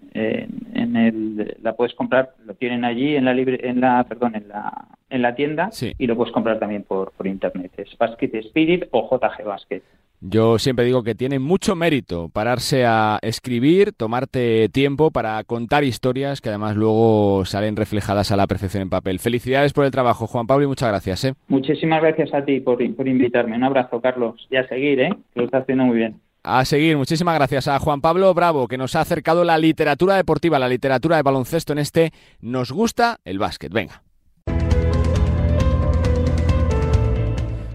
[0.75, 4.49] en, el, la puedes comprar, lo tienen allí en la libre, en la perdón en
[4.49, 7.73] la en la tienda y lo puedes comprar también por, por internet.
[7.77, 9.83] Es Basket Spirit o JG Basket.
[10.23, 16.43] Yo siempre digo que tiene mucho mérito pararse a escribir, tomarte tiempo para contar historias
[16.43, 19.19] que además luego salen reflejadas a la perfección en papel.
[19.19, 21.25] Felicidades por el trabajo, Juan Pablo, y muchas gracias.
[21.25, 21.35] ¿eh?
[21.49, 23.57] Muchísimas gracias a ti por, por invitarme.
[23.57, 24.47] Un abrazo, Carlos.
[24.51, 25.09] Y a seguir, ¿eh?
[25.33, 26.21] que lo estás haciendo muy bien.
[26.43, 30.59] A seguir, muchísimas gracias a Juan Pablo Bravo, que nos ha acercado la literatura deportiva,
[30.59, 33.73] la literatura de baloncesto en este Nos gusta el básquet.
[33.73, 34.03] Venga.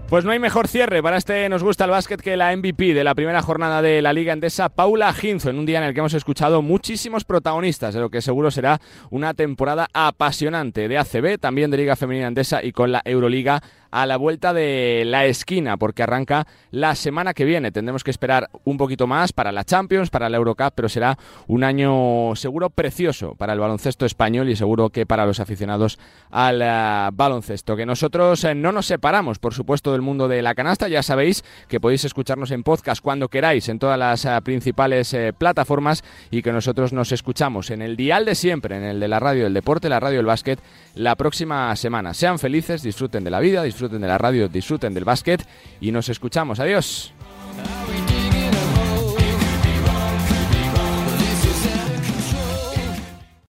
[0.08, 3.02] Pues no hay mejor cierre para este Nos gusta el básquet que la MVP de
[3.02, 5.98] la primera jornada de la Liga Endesa, Paula Ginzo, en un día en el que
[5.98, 8.80] hemos escuchado muchísimos protagonistas de lo que seguro será
[9.10, 13.60] una temporada apasionante de ACB, también de Liga Femenina Endesa y con la Euroliga
[13.90, 17.72] a la vuelta de la esquina, porque arranca la semana que viene.
[17.72, 21.64] Tendremos que esperar un poquito más para la Champions, para la Eurocup, pero será un
[21.64, 25.98] año seguro precioso para el baloncesto español y seguro que para los aficionados
[26.30, 27.76] al eh, baloncesto.
[27.76, 30.88] Que nosotros eh, no nos separamos, por supuesto, del mundo de la canasta.
[30.88, 36.04] Ya sabéis que podéis escucharnos en podcast cuando queráis en todas las eh, principales plataformas
[36.30, 39.44] y que nosotros nos escuchamos en el dial de siempre, en el de la radio
[39.44, 40.60] del deporte, la radio del básquet,
[40.94, 42.14] la próxima semana.
[42.14, 45.46] Sean felices, disfruten de la vida, disfruten de la radio, disfruten del básquet
[45.80, 46.60] y nos escuchamos.
[46.60, 47.12] Adiós.